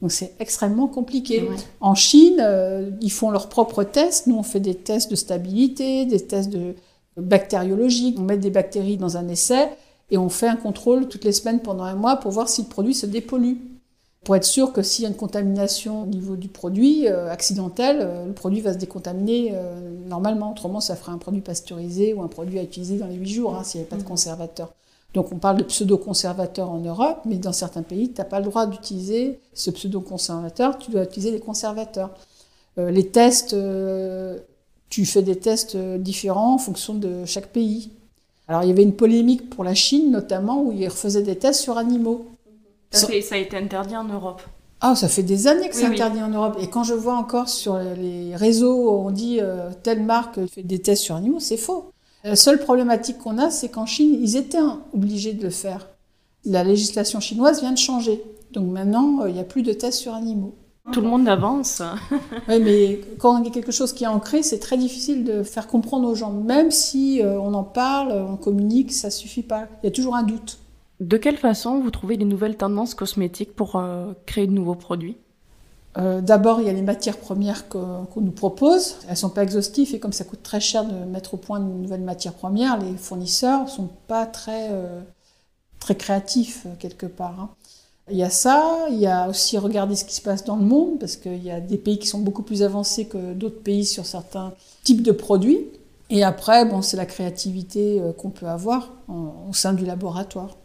[0.00, 1.48] Donc c'est extrêmement compliqué.
[1.80, 4.26] En Chine, euh, ils font leurs propres tests.
[4.26, 6.74] Nous, on fait des tests de stabilité, des tests de
[7.16, 8.18] bactériologiques.
[8.18, 9.68] On met des bactéries dans un essai
[10.12, 12.68] et on fait un contrôle toutes les semaines pendant un mois pour voir si le
[12.68, 13.56] produit se dépollue.
[14.24, 17.98] Pour être sûr que s'il y a une contamination au niveau du produit euh, accidentelle,
[18.02, 20.52] euh, le produit va se décontaminer euh, normalement.
[20.52, 23.56] Autrement, ça ferait un produit pasteurisé ou un produit à utiliser dans les 8 jours
[23.56, 24.04] hein, s'il n'y avait pas de mmh.
[24.04, 24.74] conservateur.
[25.14, 28.44] Donc on parle de pseudo-conservateur en Europe, mais dans certains pays, tu n'as pas le
[28.44, 32.10] droit d'utiliser ce pseudo-conservateur, tu dois utiliser les conservateurs.
[32.78, 33.54] les tests,
[34.88, 37.90] tu fais des tests différents en fonction de chaque pays.
[38.52, 41.62] Alors il y avait une polémique pour la Chine notamment où ils refaisaient des tests
[41.62, 42.26] sur animaux.
[42.90, 44.42] Ça, a été interdit en Europe.
[44.82, 46.58] Ah, ça fait des années que c'est interdit en Europe.
[46.60, 50.80] Et quand je vois encore sur les réseaux, on dit euh, telle marque fait des
[50.80, 51.92] tests sur animaux, c'est faux.
[52.24, 54.58] La seule problématique qu'on a, c'est qu'en Chine, ils étaient
[54.92, 55.88] obligés de le faire.
[56.44, 58.22] La législation chinoise vient de changer.
[58.50, 60.54] Donc maintenant, euh, il n'y a plus de tests sur animaux.
[60.90, 61.80] Tout le monde avance.
[62.48, 65.44] oui, mais quand il y a quelque chose qui est ancré, c'est très difficile de
[65.44, 66.32] faire comprendre aux gens.
[66.32, 69.68] Même si euh, on en parle, on communique, ça suffit pas.
[69.82, 70.58] Il y a toujours un doute.
[70.98, 75.16] De quelle façon vous trouvez les nouvelles tendances cosmétiques pour euh, créer de nouveaux produits?
[75.98, 78.96] Euh, D'abord, il y a les matières premières qu'on nous propose.
[79.08, 81.64] Elles sont pas exhaustives et comme ça coûte très cher de mettre au point de
[81.64, 84.70] nouvelles matières premières, les fournisseurs sont pas très,
[85.78, 87.38] très créatifs quelque part.
[87.38, 87.50] Hein.
[88.12, 90.64] Il y a ça, il y a aussi regarder ce qui se passe dans le
[90.64, 93.86] monde, parce qu'il y a des pays qui sont beaucoup plus avancés que d'autres pays
[93.86, 94.52] sur certains
[94.84, 95.60] types de produits.
[96.10, 100.58] Et après, bon, c'est la créativité euh, qu'on peut avoir au sein du laboratoire.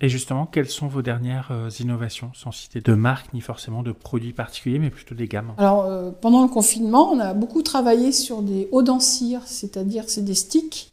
[0.00, 3.90] Et justement, quelles sont vos dernières euh, innovations, sans citer de marque ni forcément de
[3.90, 5.54] produits particuliers, mais plutôt des gammes?
[5.58, 10.24] Alors, euh, pendant le confinement, on a beaucoup travaillé sur des eaux d'encire, c'est-à-dire c'est
[10.24, 10.92] des sticks,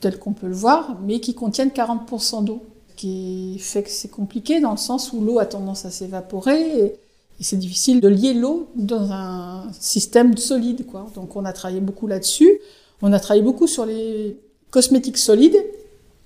[0.00, 2.64] tels qu'on peut le voir, mais qui contiennent 40% d'eau
[3.00, 6.96] qui fait que c'est compliqué dans le sens où l'eau a tendance à s'évaporer et,
[7.42, 10.84] c'est difficile de lier l'eau dans un système solide.
[10.84, 11.06] Quoi.
[11.14, 12.60] Donc on a travaillé beaucoup là-dessus.
[13.00, 14.36] On a travaillé beaucoup sur les
[14.70, 15.56] cosmétiques solides.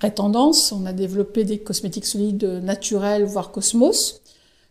[0.00, 4.22] Très tendance, on a développé des cosmétiques solides naturels, voire cosmos.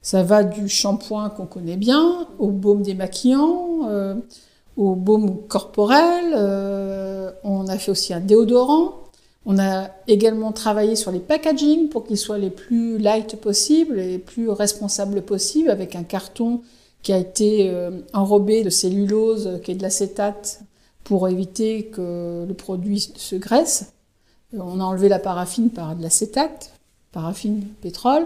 [0.02, 4.16] Ça va du shampoing qu'on connaît bien, au baume démaquillant, euh,
[4.76, 6.34] au baume corporel.
[6.36, 9.03] Euh, on a fait aussi un déodorant.
[9.46, 14.08] On a également travaillé sur les packaging pour qu'ils soient les plus light possibles et
[14.08, 16.62] les plus responsables possibles avec un carton
[17.02, 20.62] qui a été euh, enrobé de cellulose qui est de l'acétate
[21.04, 23.94] pour éviter que le produit se graisse.
[24.54, 26.74] On a enlevé la paraffine par de l'acétate,
[27.12, 28.26] paraffine, pétrole.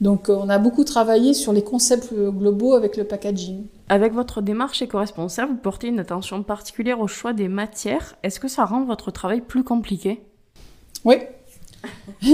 [0.00, 3.66] Donc euh, on a beaucoup travaillé sur les concepts globaux avec le packaging.
[3.90, 8.16] Avec votre démarche éco-responsable, vous portez une attention particulière au choix des matières.
[8.22, 10.22] Est-ce que ça rend votre travail plus compliqué?
[11.04, 11.16] Oui,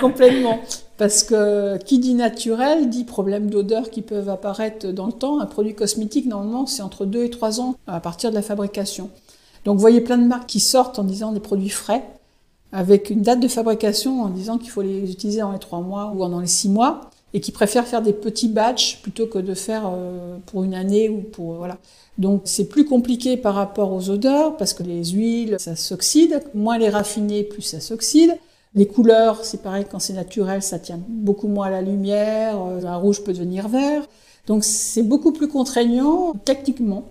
[0.00, 0.60] complètement.
[0.98, 5.40] Parce que qui dit naturel dit problème d'odeur qui peuvent apparaître dans le temps.
[5.40, 9.10] Un produit cosmétique, normalement, c'est entre 2 et 3 ans à partir de la fabrication.
[9.64, 12.04] Donc vous voyez plein de marques qui sortent en disant des produits frais,
[12.72, 16.12] avec une date de fabrication en disant qu'il faut les utiliser dans les 3 mois
[16.14, 19.54] ou dans les 6 mois, et qui préfèrent faire des petits batchs plutôt que de
[19.54, 21.54] faire euh, pour une année ou pour...
[21.54, 21.78] Voilà.
[22.18, 26.42] Donc c'est plus compliqué par rapport aux odeurs parce que les huiles, ça s'oxyde.
[26.54, 28.36] Moins les raffiner, plus ça s'oxyde.
[28.74, 32.62] Les couleurs, c'est pareil, quand c'est naturel, ça tient beaucoup moins à la lumière.
[32.62, 34.06] Euh, un rouge peut devenir vert.
[34.46, 37.04] Donc c'est beaucoup plus contraignant techniquement.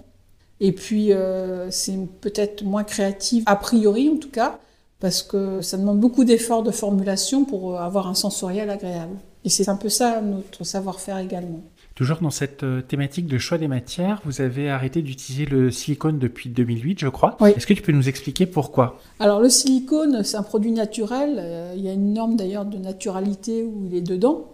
[0.59, 4.59] Et puis euh, c'est peut-être moins créatif, a priori en tout cas,
[4.99, 9.17] parce que ça demande beaucoup d'efforts de formulation pour avoir un sensoriel agréable.
[9.43, 11.63] Et c'est un peu ça notre savoir-faire également.
[11.95, 16.19] Toujours dans cette euh, thématique de choix des matières, vous avez arrêté d'utiliser le silicone
[16.19, 17.37] depuis 2008, je crois.
[17.41, 17.51] Oui.
[17.51, 18.99] Est-ce que tu peux nous expliquer pourquoi?
[19.19, 21.35] Alors le silicone, c'est un produit naturel.
[21.37, 24.47] Euh, il y a une norme d'ailleurs de naturalité où il est dedans.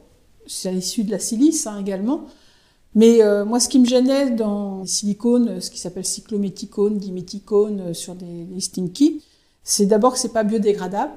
[0.48, 2.26] C'est issu de la silice hein, également.
[2.96, 7.82] Mais euh, moi, ce qui me gênait dans les silicones, ce qui s'appelle cyclométicone, diméthicone
[7.82, 9.22] euh, sur des, des stinky,
[9.64, 11.14] c'est d'abord que c'est pas biodégradable,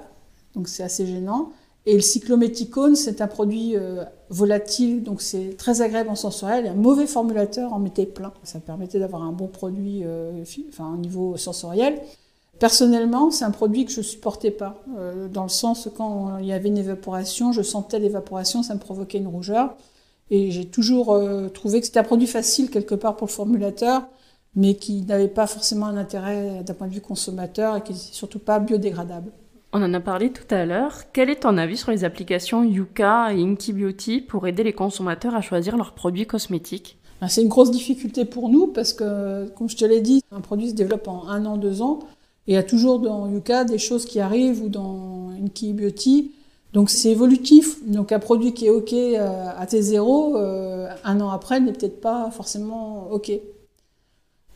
[0.54, 1.52] donc c'est assez gênant.
[1.86, 6.74] Et le cyclométicone, c'est un produit euh, volatile, donc c'est très agréable en sensoriel, un
[6.74, 8.32] mauvais formulateur en mettait plein.
[8.42, 11.98] Ça permettait d'avoir un bon produit euh, enfin, au niveau sensoriel.
[12.58, 16.52] Personnellement, c'est un produit que je supportais pas, euh, dans le sens quand il y
[16.52, 19.74] avait une évaporation, je sentais l'évaporation, ça me provoquait une rougeur.
[20.30, 21.18] Et j'ai toujours
[21.52, 24.02] trouvé que c'était un produit facile quelque part pour le formulateur,
[24.54, 28.12] mais qui n'avait pas forcément un intérêt d'un point de vue consommateur et qui n'était
[28.12, 29.32] surtout pas biodégradable.
[29.72, 31.02] On en a parlé tout à l'heure.
[31.12, 35.36] Quel est ton avis sur les applications Yuka et Inky Beauty pour aider les consommateurs
[35.36, 36.98] à choisir leurs produits cosmétiques?
[37.20, 40.40] Ben, C'est une grosse difficulté pour nous parce que, comme je te l'ai dit, un
[40.40, 42.00] produit se développe en un an, deux ans.
[42.48, 46.32] Il y a toujours dans Yuka des choses qui arrivent ou dans Inky.
[46.72, 47.76] Donc c'est évolutif.
[47.86, 52.00] Donc un produit qui est OK euh, à T0, euh, un an après, n'est peut-être
[52.00, 53.30] pas forcément OK.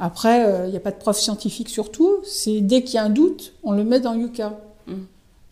[0.00, 2.16] Après, euh, il n'y a pas de preuve scientifique sur tout.
[2.24, 4.58] C'est dès qu'il y a un doute, on le met dans Yuka.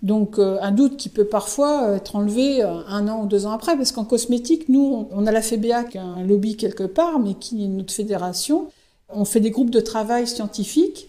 [0.02, 3.46] Donc euh, un doute qui peut parfois euh, être enlevé euh, un an ou deux
[3.46, 7.20] ans après, parce qu'en cosmétique, nous, on a la FEBA qui un lobby quelque part,
[7.20, 8.68] mais qui est notre fédération.
[9.08, 11.08] On fait des groupes de travail scientifiques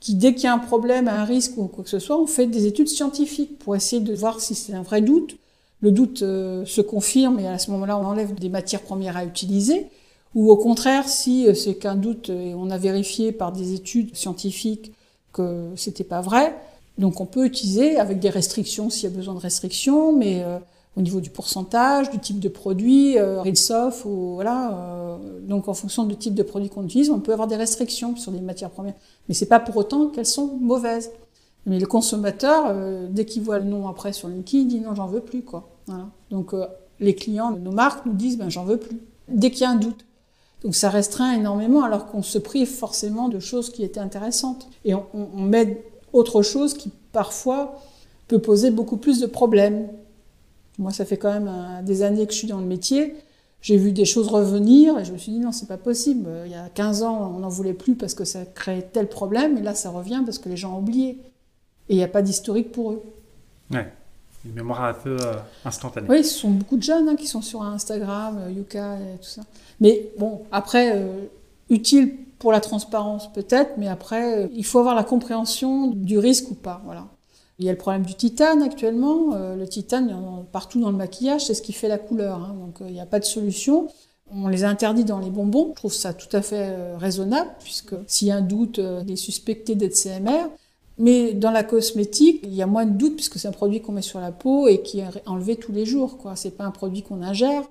[0.00, 2.26] qui, dès qu'il y a un problème, un risque ou quoi que ce soit, on
[2.26, 5.36] fait des études scientifiques pour essayer de voir si c'est un vrai doute.
[5.80, 9.24] Le doute euh, se confirme et à ce moment-là, on enlève des matières premières à
[9.24, 9.86] utiliser.
[10.34, 14.92] Ou au contraire, si c'est qu'un doute et on a vérifié par des études scientifiques
[15.32, 16.54] que c'était pas vrai,
[16.98, 20.58] donc on peut utiliser avec des restrictions s'il y a besoin de restrictions, mais euh,
[20.96, 23.42] au niveau du pourcentage, du type de produit, euh,
[24.06, 24.72] ou voilà.
[24.72, 28.16] euh, donc en fonction du type de produit qu'on utilise, on peut avoir des restrictions
[28.16, 28.94] sur les matières premières.
[29.28, 31.10] Mais c'est pas pour autant qu'elles sont mauvaises.
[31.66, 34.94] Mais le consommateur, euh, dès qu'il voit le nom après sur LinkedIn, il dit non,
[34.94, 35.68] j'en veux plus, quoi.
[35.86, 36.06] Voilà.
[36.30, 36.64] Donc euh,
[37.00, 38.98] les clients, nos marques nous disent ben j'en veux plus.
[39.28, 40.04] Dès qu'il y a un doute.
[40.62, 44.68] Donc ça restreint énormément alors qu'on se prive forcément de choses qui étaient intéressantes.
[44.84, 45.84] Et on, on- on met
[46.16, 47.80] autre chose qui parfois
[48.28, 49.88] peut poser beaucoup plus de problèmes.
[50.78, 53.14] Moi, ça fait quand même euh, des années que je suis dans le métier.
[53.62, 56.28] J'ai vu des choses revenir et je me suis dit non, c'est pas possible.
[56.44, 59.58] Il y a 15 ans, on n'en voulait plus parce que ça créait tel problème
[59.58, 61.18] et là, ça revient parce que les gens ont oublié.
[61.88, 63.02] Et il n'y a pas d'historique pour eux.
[63.70, 63.90] Ouais.
[64.44, 66.06] Une mémoire un peu euh, instantanée.
[66.08, 69.28] Oui, ce sont beaucoup de jeunes hein, qui sont sur Instagram, euh, Yuka et tout
[69.28, 69.42] ça.
[69.80, 71.24] Mais bon, après, euh,
[71.68, 76.50] utile pour la transparence peut-être, mais après, euh, il faut avoir la compréhension du risque
[76.50, 76.82] ou pas.
[76.84, 77.06] Voilà.
[77.58, 79.32] Il y a le problème du titane actuellement.
[79.34, 80.14] Euh, le titane,
[80.52, 82.38] partout dans le maquillage, c'est ce qui fait la couleur.
[82.38, 82.54] hein.
[82.58, 83.88] donc euh, il n'y a pas de solution.
[84.30, 85.68] On les a interdits dans les bonbons.
[85.70, 89.16] Je trouve ça tout à fait raisonnable, puisque s'il y a un doute, il est
[89.16, 90.48] suspecté d'être CMR.
[90.98, 93.92] Mais dans la cosmétique, il y a moins de doute puisque c'est un produit qu'on
[93.92, 96.18] met sur la peau et qui est enlevé tous les jours.
[96.18, 96.36] Quoi.
[96.36, 97.62] C'est pas un produit qu'on ingère,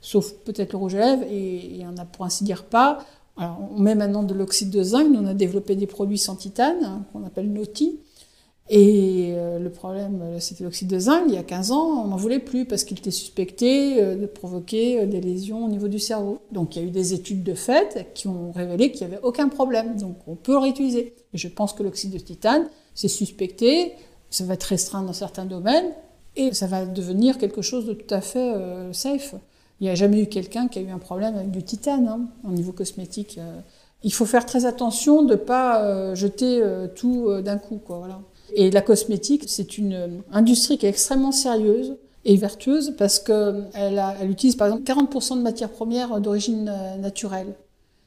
[0.00, 3.04] sauf peut-être le rouge à lèvres, et il y en a pour ainsi dire pas.
[3.36, 5.08] Alors, on met maintenant de l'oxyde de zinc.
[5.14, 7.98] On a développé des produits sans titane hein, qu'on appelle Noti.
[8.70, 11.24] Et euh, le problème, euh, c'était l'oxyde de zinc.
[11.28, 14.24] Il y a 15 ans, on n'en voulait plus parce qu'il était suspecté euh, de
[14.24, 16.38] provoquer des lésions au niveau du cerveau.
[16.50, 19.22] Donc il y a eu des études de fait qui ont révélé qu'il n'y avait
[19.22, 19.96] aucun problème.
[19.96, 21.14] Donc on peut réutiliser.
[21.34, 23.92] Et je pense que l'oxyde de titane, c'est suspecté,
[24.30, 25.92] ça va être restreint dans certains domaines
[26.36, 28.54] et ça va devenir quelque chose de tout à fait
[28.92, 29.34] safe.
[29.84, 32.20] Il n'y a jamais eu quelqu'un qui a eu un problème avec du titane hein,
[32.42, 33.36] au niveau cosmétique.
[33.36, 33.60] euh.
[34.02, 37.78] Il faut faire très attention de ne pas euh, jeter euh, tout d'un coup.
[37.84, 38.22] Quoi, voilà.
[38.54, 44.30] Et la cosmétique, c'est une industrie qui est extrêmement sérieuse et vertueuse parce qu'elle elle
[44.30, 47.54] utilise par exemple 40% de matières premières d'origine naturelle.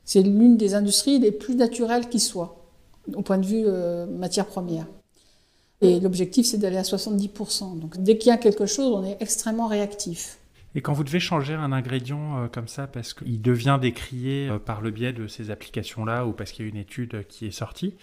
[0.03, 2.57] C'est l'une des industries les plus naturelles qui soit,
[3.13, 4.87] au point de vue euh, matières premières.
[5.81, 7.77] Et l'objectif, c'est d'aller à 70%.
[7.77, 10.39] Donc dès qu'il y a quelque chose, on est extrêmement réactif.
[10.75, 14.59] Et quand vous devez changer un ingrédient euh, comme ça parce qu'il devient décrié euh,
[14.59, 17.51] par le biais de ces applications-là ou parce qu'il y a une étude qui est
[17.51, 17.95] sortie,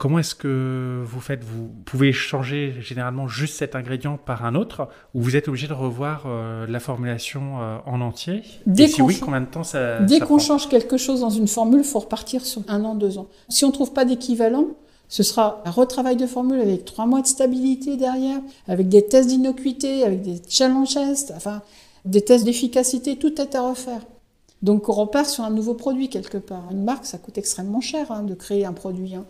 [0.00, 1.44] comment est-ce que vous faites?
[1.44, 5.74] Vous pouvez changer généralement juste cet ingrédient par un autre ou vous êtes obligé de
[5.74, 8.42] revoir euh, la formulation euh, en entier?
[8.64, 11.46] Dès Et si oui, combien de temps ça Dès qu'on change quelque chose dans une
[11.46, 13.28] formule, il faut repartir sur un an, deux ans.
[13.50, 14.68] Si on ne trouve pas d'équivalent,
[15.08, 19.28] ce sera un retravail de formule avec trois mois de stabilité derrière, avec des tests
[19.28, 21.60] d'innocuité, avec des challenge tests, enfin
[22.04, 24.00] des tests d'efficacité, tout est à refaire.
[24.62, 26.64] Donc on repart sur un nouveau produit quelque part.
[26.70, 29.14] Une marque, ça coûte extrêmement cher hein, de créer un produit.
[29.14, 29.24] hein.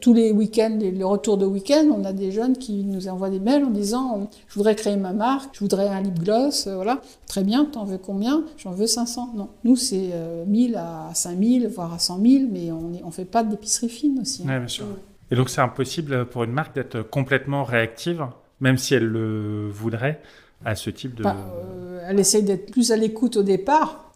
[0.00, 3.40] tous les week-ends, les retours de week-end, on a des jeunes qui nous envoient des
[3.40, 7.00] mails en disant Je voudrais créer ma marque, je voudrais un lip gloss, euh, voilà.
[7.26, 8.44] Très bien, t'en veux combien?
[8.58, 9.30] J'en veux 500.
[9.34, 10.12] Non, nous, c'est
[10.46, 14.42] 1000 à 5000, voire à 100 000, mais on ne fait pas d'épicerie fine aussi.
[14.42, 14.58] Hein.
[14.58, 14.84] bien sûr.
[15.30, 18.26] Et donc, c'est impossible pour une marque d'être complètement réactive,
[18.60, 20.20] même si elle le voudrait,
[20.64, 21.22] à ce type de.
[21.22, 21.36] Bah,
[22.08, 24.12] elle essaye d'être plus à l'écoute au départ,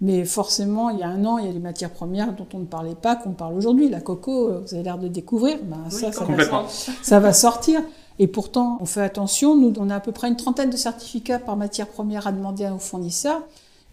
[0.00, 2.58] mais forcément, il y a un an, il y a des matières premières dont on
[2.60, 3.88] ne parlait pas, qu'on parle aujourd'hui.
[3.88, 6.66] La coco, euh, vous avez l'air de découvrir, ben, ça, ça va,
[7.02, 7.82] ça va, sortir.
[8.18, 9.56] Et pourtant, on fait attention.
[9.56, 12.68] Nous, on a à peu près une trentaine de certificats par matière première à demander
[12.68, 13.42] aux fournisseurs.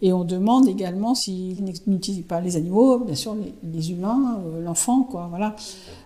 [0.00, 5.02] Et on demande également s'ils n'utilisent pas les animaux, bien sûr les, humains, euh, l'enfant,
[5.02, 5.26] quoi.
[5.28, 5.56] Voilà.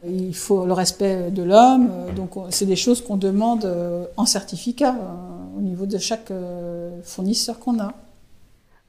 [0.08, 1.88] Il faut le respect de l'homme.
[1.90, 3.70] Euh, donc c'est des choses qu'on demande
[4.16, 4.96] en certificat
[5.56, 6.32] au niveau de chaque
[7.02, 7.94] fournisseur qu'on a.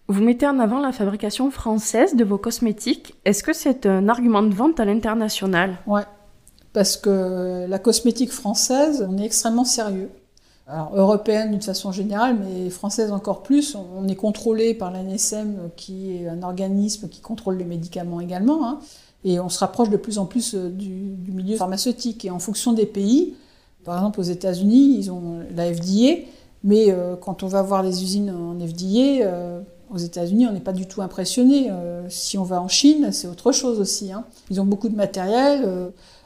[0.07, 3.15] Vous mettez en avant la fabrication française de vos cosmétiques.
[3.23, 5.77] Est-ce que c'est un argument de vente à l'international?
[5.87, 6.03] Ouais,
[6.73, 10.09] parce que la cosmétique française, on est extrêmement sérieux.
[10.67, 13.75] Alors, européenne d'une façon générale, mais française encore plus.
[13.75, 18.67] On est contrôlé par l'ANSM, qui est un organisme qui contrôle les médicaments également.
[18.67, 18.79] Hein.
[19.25, 22.25] et on se rapproche de plus en plus euh, du, milieu pharmaceutique.
[22.25, 23.35] Et en fonction des pays,
[23.83, 26.25] par exemple aux États-Unis, ils ont la FDA,
[26.63, 30.59] mais euh, quand on va voir les usines en FDA, euh, aux États-Unis, on n'est
[30.59, 31.69] pas du tout impressionné.
[31.69, 34.11] Euh, si on va en Chine, c'est autre chose aussi.
[34.11, 34.25] Hein.
[34.49, 35.67] Ils ont beaucoup de matériel.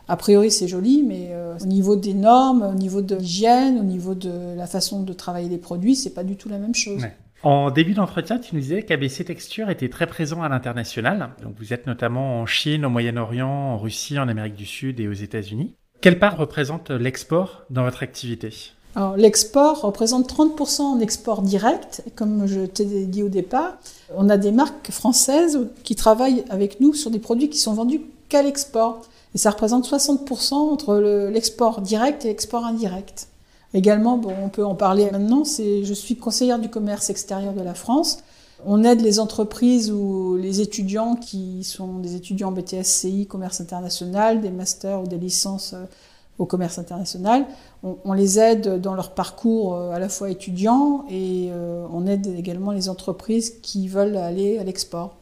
[0.07, 4.15] A priori, c'est joli, mais au niveau des normes, au niveau de l'hygiène, au niveau
[4.15, 7.03] de la façon de travailler les produits, c'est pas du tout la même chose.
[7.43, 11.31] En début d'entretien, tu nous disais qu'ABC Texture était très présent à l'international.
[11.43, 15.07] Donc, vous êtes notamment en Chine, au Moyen-Orient, en Russie, en Amérique du Sud et
[15.07, 15.75] aux États-Unis.
[16.01, 18.49] Quelle part représente l'export dans votre activité?
[19.15, 22.03] L'export représente 30% en export direct.
[22.15, 23.77] Comme je t'ai dit au départ,
[24.15, 28.01] on a des marques françaises qui travaillent avec nous sur des produits qui sont vendus
[28.29, 29.01] qu'à l'export.
[29.35, 30.95] Et ça représente 60% entre
[31.31, 33.27] l'export direct et l'export indirect.
[33.73, 37.75] Également, bon, on peut en parler maintenant, je suis conseillère du commerce extérieur de la
[37.75, 38.19] France.
[38.65, 44.49] On aide les entreprises ou les étudiants qui sont des étudiants BTSCI, commerce international, des
[44.49, 45.83] masters ou des licences euh,
[46.39, 47.45] au commerce international.
[48.03, 52.27] On, les aide dans leur parcours euh, à la fois étudiant et euh, on aide
[52.37, 55.15] également les entreprises qui veulent aller à l'export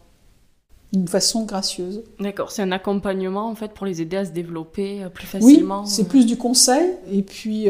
[0.93, 2.03] d'une façon gracieuse.
[2.19, 5.81] D'accord, c'est un accompagnement en fait pour les aider à se développer euh, plus facilement.
[5.81, 7.67] Oui, c'est plus du conseil et puis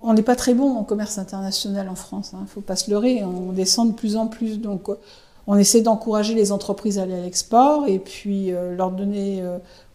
[0.00, 2.76] on n'est pas très bon en commerce international en France, il hein, ne faut pas
[2.76, 4.88] se leurrer, on descend de plus en plus donc
[5.46, 9.42] on essaie d'encourager les entreprises à aller à l'export et puis leur donner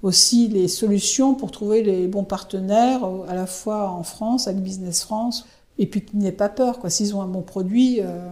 [0.04, 4.62] aussi les solutions pour trouver les bons partenaires, euh, à la fois en France, avec
[4.62, 6.80] Business France, et puis qu'ils n'aient pas peur.
[6.88, 8.32] S'ils ont un bon produit, euh,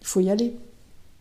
[0.00, 0.56] il faut y aller.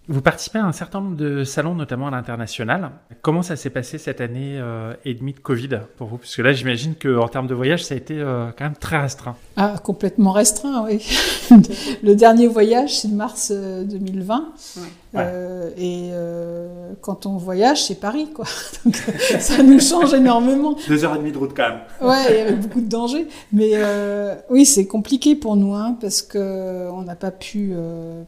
[0.07, 2.91] Vous participez à un certain nombre de salons, notamment à l'international.
[3.23, 6.17] Comment ça s'est passé cette année euh, et demie de Covid pour vous?
[6.17, 8.99] Parce que là, j'imagine qu'en termes de voyage, ça a été euh, quand même très
[8.99, 9.35] restreint.
[9.55, 11.03] Ah, complètement restreint, oui.
[12.03, 14.53] le dernier voyage, c'est mars 2020.
[15.17, 16.11] Euh, et
[17.01, 18.45] quand on voyage, c'est Paris, quoi.
[18.85, 18.95] Donc,
[19.39, 20.75] ça nous change énormément.
[20.87, 21.79] Deux heures et demie de route, quand même.
[22.01, 23.27] Ouais, avec beaucoup de dangers.
[23.51, 23.73] Mais
[24.49, 27.73] oui, c'est compliqué pour nous, hein, parce qu'on n'a pas pu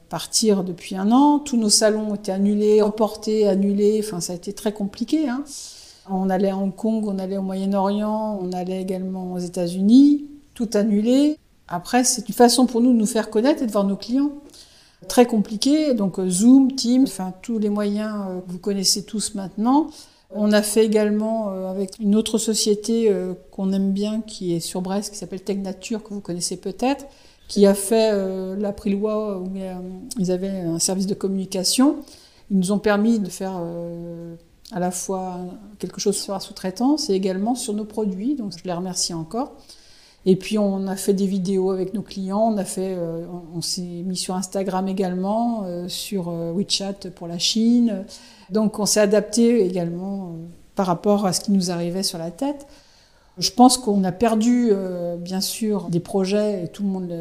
[0.10, 1.40] partir depuis un an.
[1.40, 4.02] Tous nos nos salons ont été annulés, reportés, annulés.
[4.02, 5.28] Enfin, ça a été très compliqué.
[5.28, 5.44] Hein.
[6.10, 10.28] On allait à Hong Kong, on allait au Moyen-Orient, on allait également aux États-Unis.
[10.54, 11.38] Tout annulé.
[11.68, 14.32] Après, c'est une façon pour nous de nous faire connaître et de voir nos clients.
[15.08, 15.94] Très compliqué.
[15.94, 19.88] Donc, euh, Zoom, Teams, enfin, tous les moyens euh, que vous connaissez tous maintenant.
[20.32, 23.14] On a fait également euh, avec une autre société
[23.52, 27.06] qu'on aime bien, qui est sur Brest, qui s'appelle Tech Nature, que vous connaissez peut-être,
[27.48, 28.12] qui a fait
[28.58, 29.50] l'April-Loi où
[30.20, 31.98] ils avaient un service de communication.
[32.52, 33.62] Ils nous ont permis de faire
[34.74, 35.38] à la fois
[35.80, 39.54] quelque chose sur la sous-traitance et également sur nos produits, donc je les remercie encore.
[40.26, 42.98] Et puis on a fait des vidéos avec nos clients, on a fait,
[43.56, 48.04] on, s'est mis sur Instagram également, sur WeChat pour la Chine.
[48.50, 50.36] Donc on s'est adapté également
[50.76, 52.68] par rapport à ce qui nous arrivait sur la tête.
[53.38, 57.14] Je pense qu'on a perdu, euh, bien sûr, des projets et tout le monde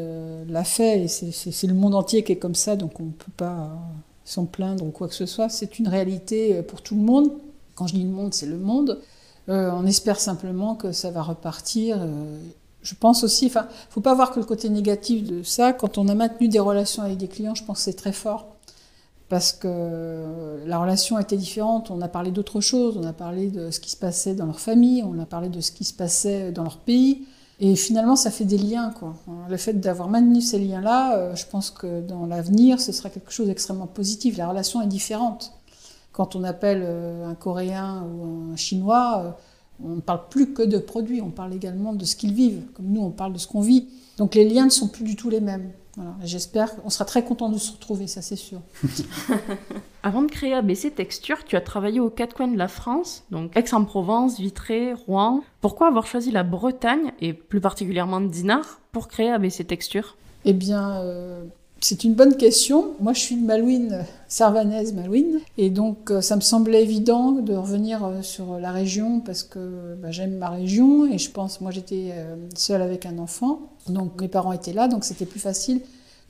[0.49, 3.31] l'a fait et c'est le monde entier qui est comme ça, donc on ne peut
[3.35, 3.69] pas
[4.25, 5.49] s'en plaindre ou quoi que ce soit.
[5.49, 7.31] C'est une réalité pour tout le monde.
[7.75, 8.99] Quand je dis le monde, c'est le monde.
[9.49, 11.99] Euh, on espère simplement que ça va repartir.
[12.87, 15.73] Euh, je pense aussi, enfin, faut pas voir que le côté négatif de ça.
[15.73, 18.47] Quand on a maintenu des relations avec des clients, je pense que c'est très fort
[19.29, 21.91] parce que la relation était différente.
[21.91, 24.59] On a parlé d'autre chose, on a parlé de ce qui se passait dans leur
[24.59, 27.25] famille, on a parlé de ce qui se passait dans leur pays.
[27.59, 28.93] Et finalement, ça fait des liens.
[29.49, 33.31] Le fait d'avoir maintenu ces liens-là, euh, je pense que dans l'avenir, ce sera quelque
[33.31, 34.37] chose d'extrêmement positif.
[34.37, 35.53] La relation est différente.
[36.13, 39.37] Quand on appelle euh, un Coréen ou un Chinois,
[39.83, 42.87] On ne parle plus que de produits, on parle également de ce qu'ils vivent, comme
[42.87, 43.87] nous on parle de ce qu'on vit.
[44.17, 45.71] Donc les liens ne sont plus du tout les mêmes.
[45.95, 46.15] Voilà.
[46.23, 48.61] J'espère qu'on sera très content de se retrouver, ça c'est sûr.
[50.03, 53.55] Avant de créer ABC Texture, tu as travaillé aux quatre coins de la France, donc
[53.57, 55.43] Aix-en-Provence, Vitré, Rouen.
[55.59, 60.17] Pourquoi avoir choisi la Bretagne, et plus particulièrement Dinard, pour créer ABC Texture?
[60.45, 61.43] Eh bien, euh,
[61.81, 62.95] c'est une bonne question.
[62.99, 67.53] Moi, je suis de Malouine, servanaise Malouine, et donc euh, ça me semblait évident de
[67.53, 71.71] revenir euh, sur la région parce que bah, j'aime ma région et je pense, moi,
[71.71, 75.81] j'étais euh, seule avec un enfant, donc mes parents étaient là, donc c'était plus facile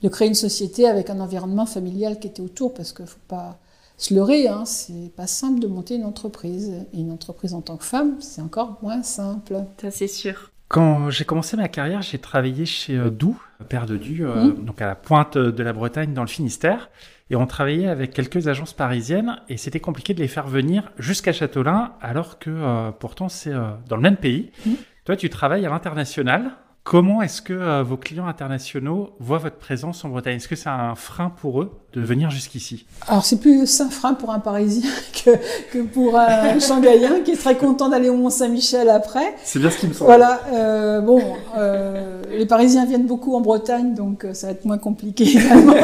[0.02, 3.58] de créer une société avec un environnement familial qui était autour parce qu'il faut pas
[3.96, 6.72] se leurrer, hein, c'est pas simple de monter une entreprise.
[6.92, 9.64] Et une entreprise en tant que femme, c'est encore moins simple.
[9.80, 10.52] Ça, c'est sûr.
[10.68, 13.40] Quand j'ai commencé ma carrière, j'ai travaillé chez euh, Doux,
[13.70, 14.64] Père de Dieu, euh, Mhm.
[14.66, 16.90] donc à la pointe de la Bretagne, dans le Finistère.
[17.30, 21.32] Et on travaillait avec quelques agences parisiennes et c'était compliqué de les faire venir jusqu'à
[21.32, 24.50] Châteaulin, alors que euh, pourtant c'est euh, dans le même pays.
[24.66, 24.76] Mhm.
[25.04, 26.50] Toi, tu travailles à l'international.
[26.88, 30.36] Comment est-ce que euh, vos clients internationaux voient votre présence en Bretagne?
[30.36, 32.86] Est-ce que c'est un frein pour eux de venir jusqu'ici?
[33.06, 35.32] Alors c'est plus un frein pour un Parisien que,
[35.70, 39.34] que pour un Shanghaïen qui est très content d'aller au Mont-Saint-Michel après.
[39.44, 40.06] C'est bien ce qui me semble.
[40.06, 41.20] Voilà, euh, bon,
[41.58, 45.74] euh, les Parisiens viennent beaucoup en Bretagne, donc euh, ça va être moins compliqué également.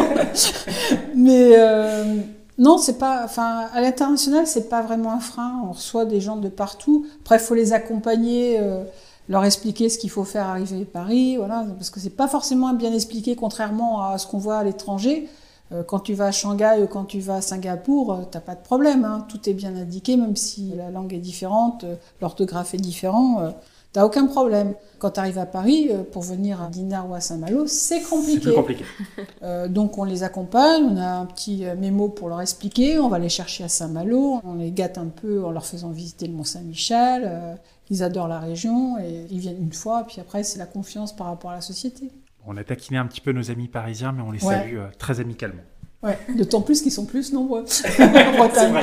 [1.15, 2.15] Mais euh,
[2.57, 5.61] non, c'est pas, enfin, à l'international, c'est pas vraiment un frein.
[5.67, 7.05] On reçoit des gens de partout.
[7.23, 8.85] Après, il faut les accompagner, euh,
[9.29, 12.73] leur expliquer ce qu'il faut faire arriver à Paris, voilà, parce que c'est pas forcément
[12.75, 15.29] bien expliqué, contrairement à ce qu'on voit à l'étranger.
[15.73, 18.55] Euh, Quand tu vas à Shanghai ou quand tu vas à Singapour, euh, t'as pas
[18.55, 19.27] de problème, hein.
[19.31, 23.55] tout est bien indiqué, même si la langue est différente, euh, l'orthographe est différent.
[23.95, 24.75] T'as aucun problème.
[24.99, 28.41] Quand tu arrives à Paris, pour venir à Dinard ou à Saint-Malo, c'est C'est compliqué.
[28.41, 28.85] plus compliqué.
[29.43, 33.19] Euh, donc on les accompagne, on a un petit mémo pour leur expliquer, on va
[33.19, 37.59] les chercher à Saint-Malo, on les gâte un peu en leur faisant visiter le Mont-Saint-Michel,
[37.91, 41.27] ils adorent la région et ils viennent une fois, puis après c'est la confiance par
[41.29, 42.11] rapport à la société.
[42.47, 44.55] On a taquiné un petit peu nos amis parisiens, mais on les Ouais.
[44.55, 45.63] salue euh, très amicalement.
[46.03, 47.65] Ouais, d'autant plus qu'ils sont plus nombreux
[47.99, 48.75] en Bretagne,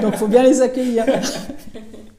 [0.00, 1.04] donc faut bien les accueillir.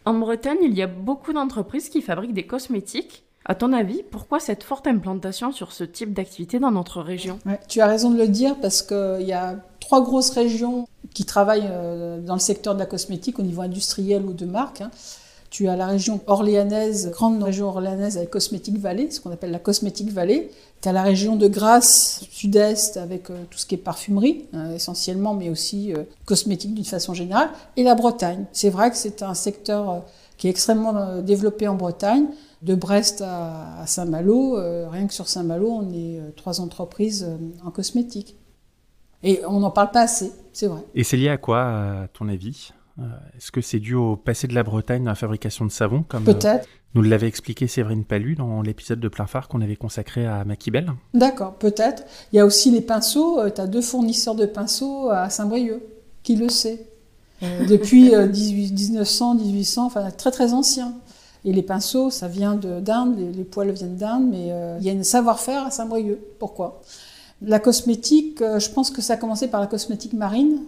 [0.05, 3.23] En Bretagne, il y a beaucoup d'entreprises qui fabriquent des cosmétiques.
[3.45, 7.39] À ton avis, pourquoi cette forte implantation sur ce type d'activité dans notre région?
[7.45, 11.23] Ouais, tu as raison de le dire parce qu'il y a trois grosses régions qui
[11.23, 14.83] travaillent euh, dans le secteur de la cosmétique au niveau industriel ou de marque.
[15.53, 19.59] Tu as la région orléanaise, grande région orléanaise avec Cosmétique Vallée, ce qu'on appelle la
[19.59, 20.49] Cosmétique Vallée.
[20.81, 24.71] Tu as la région de Grasse, sud-est, avec euh, tout ce qui est parfumerie, hein,
[24.73, 27.51] essentiellement, mais aussi euh, cosmétique d'une façon générale.
[27.77, 28.45] Et la Bretagne.
[28.51, 29.99] C'est vrai que c'est un secteur euh,
[30.39, 32.25] qui est extrêmement euh, développé en Bretagne.
[32.63, 37.27] De Brest à, à Saint-Malo, euh, rien que sur Saint-Malo, on est euh, trois entreprises
[37.29, 38.35] euh, en cosmétique.
[39.21, 40.81] Et on n'en parle pas assez, c'est vrai.
[40.95, 42.71] Et c'est lié à quoi, à ton avis?
[42.71, 42.82] Euh,
[43.35, 46.23] Est-ce que c'est dû au passé de la Bretagne dans la fabrication de savon, comme
[46.27, 46.67] euh, Peut-être.
[46.93, 50.91] nous l'avait expliqué Séverine Palu dans l'épisode de plein phare qu'on avait consacré à Maquibel
[51.13, 52.03] D'accord, peut-être.
[52.31, 53.39] Il y a aussi les pinceaux.
[53.49, 55.81] tu as deux fournisseurs de pinceaux à Saint-Brieuc.
[56.21, 56.85] Qui le sait
[57.41, 60.93] Euh, Depuis euh, 18 1900, 1800, enfin très très ancien.
[61.45, 64.85] Et les pinceaux, ça vient de- d'Inde, les, les poils viennent d'Inde, mais euh, il
[64.85, 66.19] y a un savoir-faire à Saint-Brieuc.
[66.39, 66.81] Pourquoi?
[67.41, 70.59] La cosmétique, euh, je pense que ça a commencé par la cosmétique marine.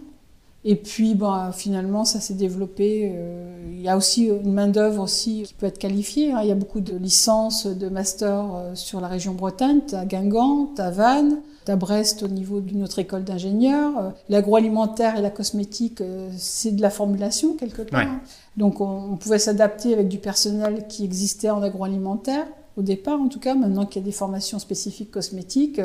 [0.68, 3.12] Et puis, ben, finalement, ça s'est développé.
[3.14, 6.32] euh, il y a aussi une main-d'œuvre aussi qui peut être qualifiée.
[6.32, 6.40] hein.
[6.42, 9.80] Il y a beaucoup de licences, de masters euh, sur la région Bretagne.
[9.88, 13.96] Tu as Guingamp, tu as Vannes, tu as Brest au niveau d'une autre école d'ingénieurs.
[13.96, 18.00] Euh, L'agroalimentaire et la cosmétique, euh, c'est de la formulation quelque part.
[18.00, 18.06] Ouais.
[18.10, 18.20] hein.
[18.56, 22.46] Donc, on, pouvait s'adapter avec du personnel qui existait en agroalimentaire.
[22.76, 25.80] Au départ, en tout cas, maintenant qu'il y a des formations spécifiques cosmétiques,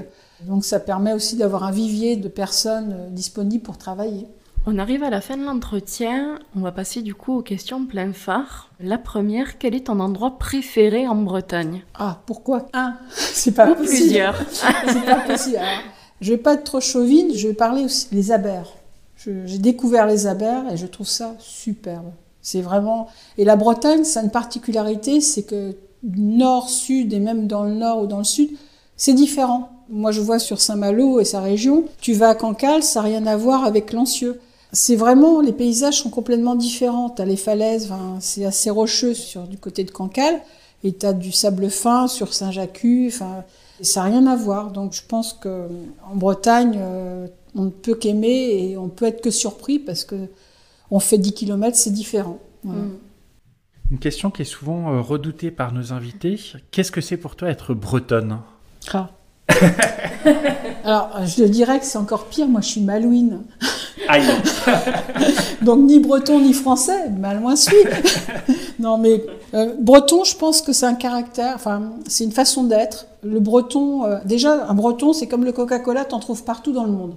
[0.48, 4.26] donc ça permet aussi d'avoir un vivier de personnes euh, disponibles pour travailler.
[4.68, 6.38] On arrive à la fin de l'entretien.
[6.56, 8.70] On va passer du coup aux questions plein phare.
[8.80, 11.82] La première, quel est ton endroit préféré en Bretagne?
[11.96, 12.68] Ah, pourquoi?
[12.74, 13.98] Un C'est pas Ou possible.
[13.98, 14.36] plusieurs.
[14.52, 15.58] C'est pas possible.
[15.58, 15.84] Alors,
[16.22, 18.72] je vais pas être trop chauvine, je vais parler aussi des abers.
[19.18, 22.12] J'ai découvert les abers et je trouve ça superbe.
[22.42, 23.08] C'est vraiment.
[23.38, 27.74] Et la Bretagne, ça a une particularité, c'est que nord, sud et même dans le
[27.74, 28.50] nord ou dans le sud,
[28.96, 29.70] c'est différent.
[29.90, 33.28] Moi, je vois sur Saint-Malo et sa région, tu vas à Cancale, ça n'a rien
[33.28, 34.40] à voir avec Lancieux.
[34.74, 37.10] C'est vraiment, les paysages sont complètement différents.
[37.10, 40.42] T'as les falaises, enfin, c'est assez rocheux sur du côté de Cancale,
[40.84, 43.44] et t'as du sable fin sur Saint-Jacques, enfin,
[43.82, 44.72] ça n'a rien à voir.
[44.72, 45.68] Donc, je pense que
[46.10, 50.28] en Bretagne, euh, on ne peut qu'aimer et on peut être que surpris parce que
[50.90, 52.40] on fait 10 km, c'est différent.
[52.64, 52.82] Voilà.
[52.82, 52.98] Mm.
[53.92, 56.40] Une question qui est souvent euh, redoutée par nos invités.
[56.72, 58.40] Qu'est-ce que c'est pour toi être bretonne?
[58.94, 59.10] Ah.
[60.84, 62.48] Alors, je dirais que c'est encore pire.
[62.48, 63.42] Moi, je suis malouine.
[64.08, 64.26] Aïe
[65.62, 67.76] Donc, ni breton ni français, mal moins suis.
[68.80, 69.24] non, mais
[69.54, 73.08] euh, breton, je pense que c'est un caractère, enfin, c'est une façon d'être.
[73.24, 76.92] Le breton, euh, déjà, un breton, c'est comme le Coca-Cola, t'en trouves partout dans le
[76.92, 77.16] monde.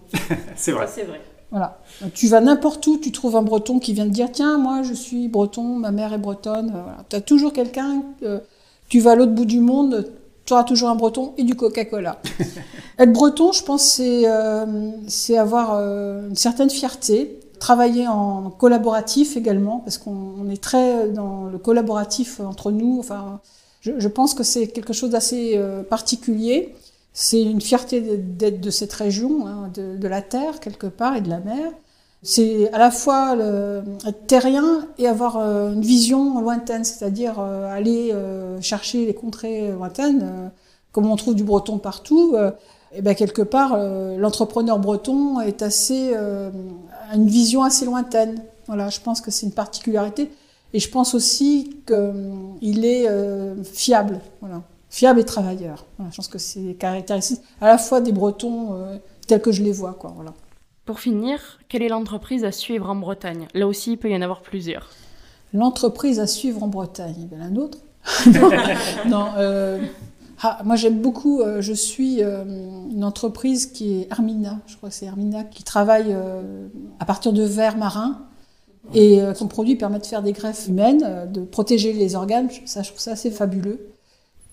[0.56, 0.86] c'est vrai.
[0.92, 1.20] C'est vrai.
[1.50, 1.78] Voilà.
[2.14, 4.92] Tu vas n'importe où, tu trouves un breton qui vient te dire Tiens, moi, je
[4.92, 6.72] suis breton, ma mère est bretonne.
[6.74, 6.98] Euh, voilà.
[7.08, 8.02] Tu as toujours quelqu'un,
[8.88, 10.06] tu vas à l'autre bout du monde,
[10.44, 12.20] tu auras toujours un breton et du Coca-Cola.
[12.98, 14.24] Être breton, je pense, c'est
[15.08, 21.56] c'est avoir une certaine fierté travailler en collaboratif également, parce qu'on est très dans le
[21.56, 22.98] collaboratif entre nous.
[22.98, 23.40] Enfin,
[23.80, 26.74] je, pense que c'est quelque chose d'assez euh, particulier.
[27.14, 31.30] C'est une fierté d'être de cette région, hein, de, la terre quelque part et de
[31.30, 31.72] la mer.
[32.24, 33.36] C'est à la fois
[34.06, 38.12] être terrien et avoir euh, une vision lointaine, c'est-à-dire euh, aller
[38.60, 40.50] chercher les contrées lointaines,
[40.90, 42.34] comme on trouve du breton partout
[42.94, 46.50] et ben quelque part, euh, l'entrepreneur breton est assez, euh,
[47.10, 48.42] a une vision assez lointaine.
[48.68, 50.30] Voilà, je pense que c'est une particularité.
[50.72, 54.20] Et je pense aussi qu'il est euh, fiable.
[54.40, 54.62] Voilà.
[54.90, 55.86] Fiable et travailleur.
[55.98, 59.72] Voilà, je pense que c'est caractéristique à la fois des Bretons tels que je les
[59.72, 59.94] vois.
[59.94, 60.32] Quoi, voilà.
[60.84, 63.46] Pour finir, quelle est l'entreprise à suivre en Bretagne?
[63.54, 64.90] Là aussi, il peut y en avoir plusieurs.
[65.52, 67.78] L'entreprise à suivre en Bretagne, ben, la nôtre.
[69.06, 69.28] non,
[70.46, 72.44] ah, moi j'aime beaucoup, euh, je suis euh,
[72.90, 76.66] une entreprise qui est Armina, je crois que c'est Armina, qui travaille euh,
[77.00, 78.26] à partir de verre marin.
[78.92, 82.50] Et son produit permet de faire des greffes humaines, de protéger les organes.
[82.66, 83.88] Ça, je trouve ça assez fabuleux.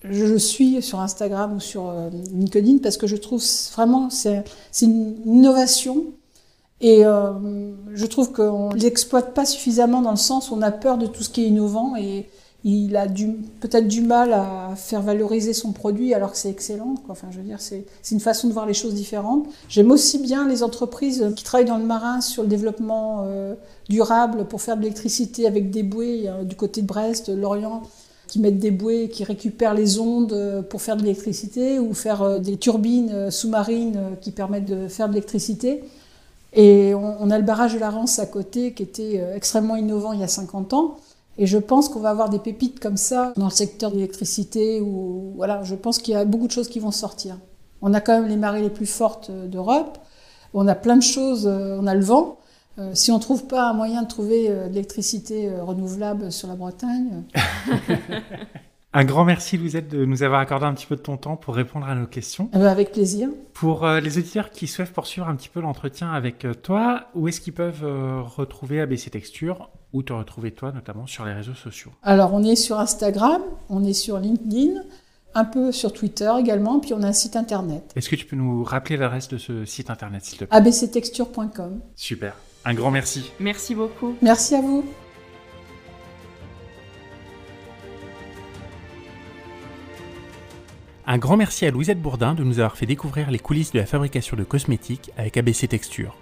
[0.08, 1.92] Je suis sur Instagram ou sur
[2.32, 3.42] LinkedIn parce que je trouve
[3.74, 4.42] vraiment c'est
[4.80, 6.06] une innovation
[6.82, 10.98] et je trouve qu'on ne l'exploite pas suffisamment dans le sens où on a peur
[10.98, 12.26] de tout ce qui est innovant et
[12.64, 13.06] il a
[13.60, 16.94] peut-être du mal à faire valoriser son produit alors que c'est excellent.
[17.08, 19.46] Enfin, je veux dire, c'est une façon de voir les choses différentes.
[19.68, 23.54] J'aime aussi bien les entreprises qui travaillent dans le marin sur le développement euh,
[23.88, 27.82] durable pour faire de l'électricité avec des bouées du côté de Brest, Lorient
[28.28, 32.22] qui mettent des bouées, qui récupèrent les ondes euh, pour faire de l'électricité, ou faire
[32.22, 35.82] euh, des turbines sous-marines qui permettent de faire de l'électricité.
[36.54, 40.12] Et on, on, a le barrage de la Rance à côté qui était extrêmement innovant
[40.12, 40.96] il y a 50 ans.
[41.38, 44.80] Et je pense qu'on va avoir des pépites comme ça dans le secteur de l'électricité.
[44.80, 47.38] Ou voilà, je pense qu'il y a beaucoup de choses qui vont sortir.
[47.80, 49.98] On a quand même les marées les plus fortes d'Europe.
[50.54, 51.46] On a plein de choses.
[51.46, 52.38] Euh, on a le vent.
[52.78, 56.48] Euh, si on ne trouve pas un moyen de trouver euh, de l'électricité renouvelable sur
[56.48, 57.22] la Bretagne.
[58.94, 61.54] Un grand merci, Louisette, de nous avoir accordé un petit peu de ton temps pour
[61.54, 62.50] répondre à nos questions.
[62.52, 63.28] avec plaisir.
[63.54, 67.54] Pour les auditeurs qui souhaitent poursuivre un petit peu l'entretien avec toi, où est-ce qu'ils
[67.54, 67.84] peuvent
[68.36, 71.90] retrouver ABC Texture où te retrouver toi notamment sur les réseaux sociaux?
[72.02, 73.40] Alors on est sur Instagram,
[73.70, 74.80] on est sur LinkedIn,
[75.34, 77.92] un peu sur Twitter également, puis on a un site internet.
[77.96, 80.56] Est-ce que tu peux nous rappeler l'adresse de ce site internet s'il te plaît?
[80.56, 81.80] Abctexture.com.
[81.96, 82.34] Super,
[82.66, 83.30] un grand merci.
[83.40, 84.16] Merci beaucoup.
[84.20, 84.84] Merci à vous.
[91.04, 93.86] Un grand merci à Louisette Bourdin de nous avoir fait découvrir les coulisses de la
[93.86, 96.14] fabrication de cosmétiques avec ABC Texture.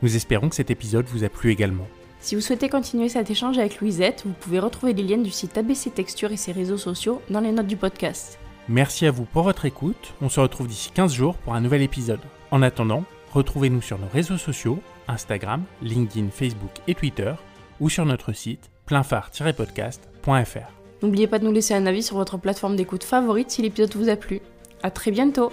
[0.00, 1.86] Nous espérons que cet épisode vous a plu également.
[2.20, 5.58] Si vous souhaitez continuer cet échange avec Louisette, vous pouvez retrouver les liens du site
[5.58, 8.38] ABC Texture et ses réseaux sociaux dans les notes du podcast.
[8.68, 10.14] Merci à vous pour votre écoute.
[10.22, 12.20] On se retrouve d'ici 15 jours pour un nouvel épisode.
[12.50, 17.34] En attendant, retrouvez-nous sur nos réseaux sociaux, Instagram, LinkedIn, Facebook et Twitter,
[17.80, 20.81] ou sur notre site pleinphare-podcast.fr.
[21.02, 24.08] N'oubliez pas de nous laisser un avis sur votre plateforme d'écoute favorite si l'épisode vous
[24.08, 24.40] a plu.
[24.82, 25.50] A très bientôt